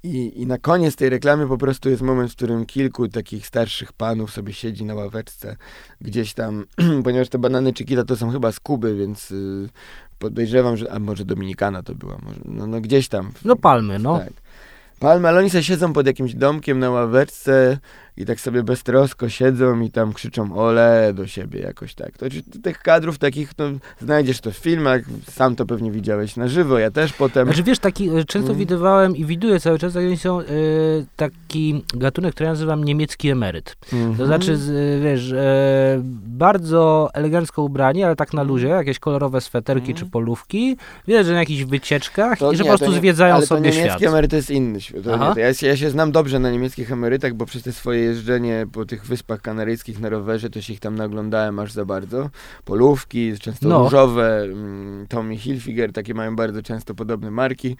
[0.03, 3.93] I, I na koniec tej reklamy po prostu jest moment, w którym kilku takich starszych
[3.93, 5.55] panów sobie siedzi na ławeczce
[6.01, 6.65] gdzieś tam,
[7.03, 9.69] ponieważ te banany Chiquita to są chyba z Kuby, więc y,
[10.19, 13.31] podejrzewam, że, a może Dominikana to była, może, no, no gdzieś tam.
[13.45, 14.19] No palmy, no.
[14.19, 14.33] Tak.
[14.99, 17.77] Palmy, ale oni sobie siedzą pod jakimś domkiem na ławeczce
[18.19, 22.17] i tak sobie beztrosko siedzą i tam krzyczą ole do siebie jakoś tak.
[22.17, 22.25] To,
[22.63, 23.65] tych kadrów takich, no,
[24.01, 25.01] znajdziesz to w filmach,
[25.31, 27.47] sam to pewnie widziałeś na żywo, ja też potem.
[27.47, 28.59] Znaczy wiesz, taki e, często Mm.
[28.59, 30.45] widywałem i widuję cały czas, oni są e,
[31.15, 33.75] taki gatunek, który ja nazywam niemiecki emeryt.
[33.89, 34.27] To Mhm.
[34.27, 34.53] znaczy,
[34.97, 39.97] e, wiesz, e, bardzo elegancko ubrani, ale tak na luzie, jakieś kolorowe sweterki Mhm.
[39.97, 40.77] czy polówki.
[41.07, 43.61] Widać, że na jakichś wycieczkach To i że nie, po prostu nie- zwiedzają ale sobie
[43.61, 44.03] to niemiecki świat.
[44.11, 45.03] emeryt to jest inny świat.
[45.03, 48.08] To nie, to ja, ja się znam dobrze na niemieckich emerytach, bo przez te swoje
[48.09, 52.29] jeżdżenie po tych wyspach kanaryjskich na rowerze, to się ich tam naglądałem aż za bardzo.
[52.65, 53.83] Polówki, często No.
[53.83, 57.77] różowe, mm, Tommy Hilfiger, takie mają bardzo często podobne marki.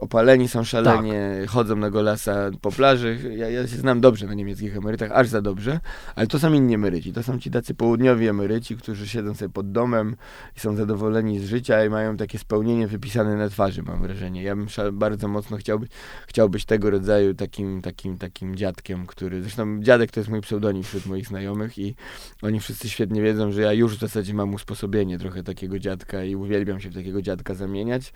[0.00, 1.50] Opaleni są szalenie, Tak.
[1.50, 3.18] chodzą na golasa po plaży.
[3.36, 5.80] Ja, ja się znam dobrze na niemieckich emerytach, aż za dobrze,
[6.16, 7.12] ale to są inni emeryci.
[7.12, 10.16] To są ci tacy południowi emeryci, którzy siedzą sobie pod domem
[10.56, 14.42] i są zadowoleni z życia i mają takie spełnienie wypisane na twarzy, mam wrażenie.
[14.42, 15.90] Ja bym bardzo mocno chciał być,
[16.26, 20.82] chciał być tego rodzaju takim, takim, takim dziadkiem, który, zresztą dziadek to jest mój pseudonim
[20.82, 21.94] wśród moich znajomych i
[22.42, 26.36] oni wszyscy świetnie wiedzą, że ja już w zasadzie mam usposobienie trochę takiego dziadka i
[26.36, 28.12] uwielbiam się w takiego dziadka zamieniać.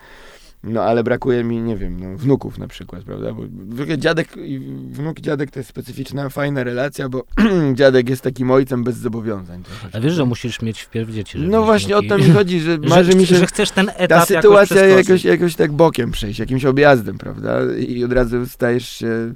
[0.62, 3.32] No ale brakuje mi, nie wiem, no, wnuków na przykład, prawda?
[3.32, 4.58] Bo dziadek i
[4.90, 7.24] wnuk dziadek to jest specyficzna, fajna relacja, bo
[7.74, 9.62] dziadek jest takim ojcem bez zobowiązań.
[9.92, 11.38] A wiesz, że musisz mieć wpierw dzieci.
[11.38, 14.14] No właśnie o to mi chodzi, że marzy mi się że chcesz ten etap ta
[14.14, 15.08] jakoś sytuacja przeskoczyć.
[15.08, 17.58] jakoś, jakoś tak bokiem przejść, jakimś objazdem, prawda?
[17.78, 19.34] I od razu stajesz się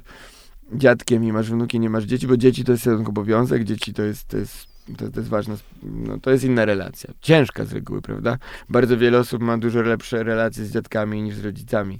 [0.75, 4.03] dziadkiem i masz wnuki, nie masz dzieci, bo dzieci to jest jeden obowiązek, dzieci to
[4.03, 4.67] jest, to jest,
[4.97, 5.49] to, to jest
[5.83, 7.13] no, to jest inna relacja.
[7.21, 8.37] Ciężka z reguły, prawda?
[8.69, 11.99] Bardzo wiele osób ma dużo lepsze relacje z dziadkami niż z rodzicami.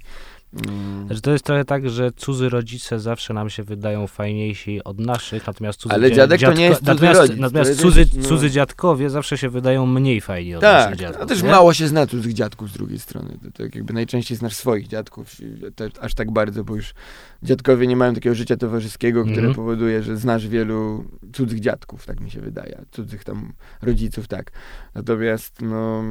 [0.68, 1.08] Mm.
[1.10, 5.46] Że to jest trochę tak, że cudzy rodzice zawsze nam się wydają fajniejsi od naszych,
[5.46, 8.22] natomiast cudzy Ale dzia- dziadek to nie jest cudzy natomiast, rodzic, to natomiast cudzy, no-
[8.28, 11.22] cudzy dziadkowie zawsze się wydają mniej fajni od naszych Tak, dziadków.
[11.22, 11.50] a też nie?
[11.50, 13.38] mało się zna cudzych dziadków z drugiej strony.
[13.42, 15.30] To, to jakby najczęściej znasz swoich dziadków,
[15.76, 16.94] te, aż tak bardzo, bo już
[17.42, 19.54] dziadkowie nie mają takiego życia towarzyskiego, które Mhm.
[19.54, 23.52] powoduje, że znasz wielu cudzych dziadków, tak mi się wydaje, cudzych tam
[23.82, 24.52] rodziców, tak.
[24.94, 26.04] Natomiast no,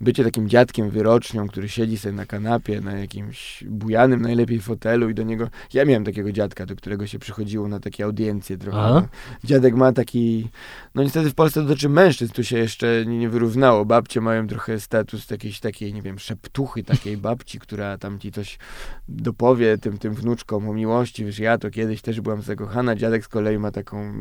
[0.00, 5.14] bycie takim dziadkiem wyrocznią, który siedzi sobie na kanapie, na jakimś bujanym najlepiej fotelu i
[5.14, 5.48] do niego...
[5.72, 8.78] Ja miałem takiego dziadka, do którego się przychodziło na takie audiencje trochę.
[8.78, 9.08] Aha.
[9.44, 10.48] Dziadek ma taki...
[10.94, 13.84] No niestety w Polsce dotyczy mężczyzn, tu się jeszcze nie, nie wyrównało.
[13.84, 18.58] Babcie mają trochę status jakiejś takiej, nie wiem, szeptuchy takiej babci, która tam ci coś
[19.08, 21.24] dopowie tym, tym wnuczkom o miłości.
[21.24, 22.96] Wiesz, ja to kiedyś też byłam zakochana.
[22.96, 24.12] Dziadek z kolei ma taką...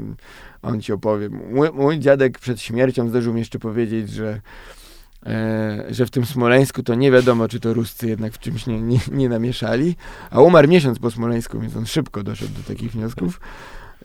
[0.61, 1.29] On ci opowie.
[1.29, 4.41] Mój, mój dziadek przed śmiercią zdążył mi jeszcze powiedzieć, że
[5.25, 8.81] e, że w tym Smoleńsku to nie wiadomo, czy to Ruscy jednak w czymś nie,
[8.81, 9.95] nie, nie namieszali,
[10.29, 13.39] a umarł miesiąc po Smoleńsku, więc on szybko doszedł do takich wniosków.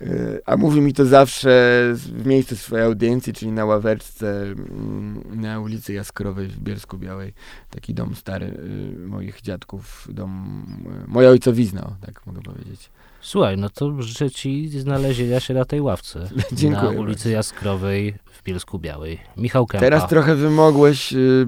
[0.01, 1.51] E, A mówi mi to zawsze
[1.95, 7.33] w miejscu swojej audiencji, czyli na ławeczce mm, na ulicy Jaskrowej w Bielsku Białej.
[7.71, 10.65] Taki dom stary y, moich dziadków, dom,
[11.05, 12.91] y, moja ojcowizna, o, tak mogę powiedzieć.
[13.21, 16.29] Słuchaj, no to życzę ci znalezienia się na tej ławce.
[16.53, 16.93] Dziękuję.
[16.93, 19.21] Na ulicy Jaskrowej w Bielsku Białej.
[19.37, 19.85] Michał Kępa.
[19.85, 21.47] Teraz trochę wymogłeś, y,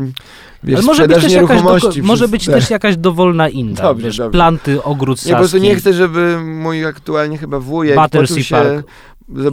[0.63, 1.63] wiesz, Ale może być, też jakaś,
[2.03, 3.83] może być też jakaś dowolna inna.
[3.83, 4.33] Dobrze, wiesz, dobrze.
[4.33, 5.29] Planty, ogród saski.
[5.29, 8.55] Nie, po prostu nie chcę, żeby mój aktualnie chyba wujek Battersea się...
[8.55, 8.87] Park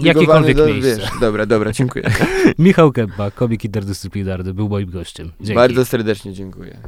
[0.01, 0.65] jakiekolwiek do.
[0.65, 2.05] Wiesz, dobra, dobra, dziękuję.
[2.59, 5.32] Michał Kępa, komik interdyscyplinarny, był moim gościem.
[5.41, 5.55] Dzięki.
[5.55, 6.80] Bardzo serdecznie dziękuję.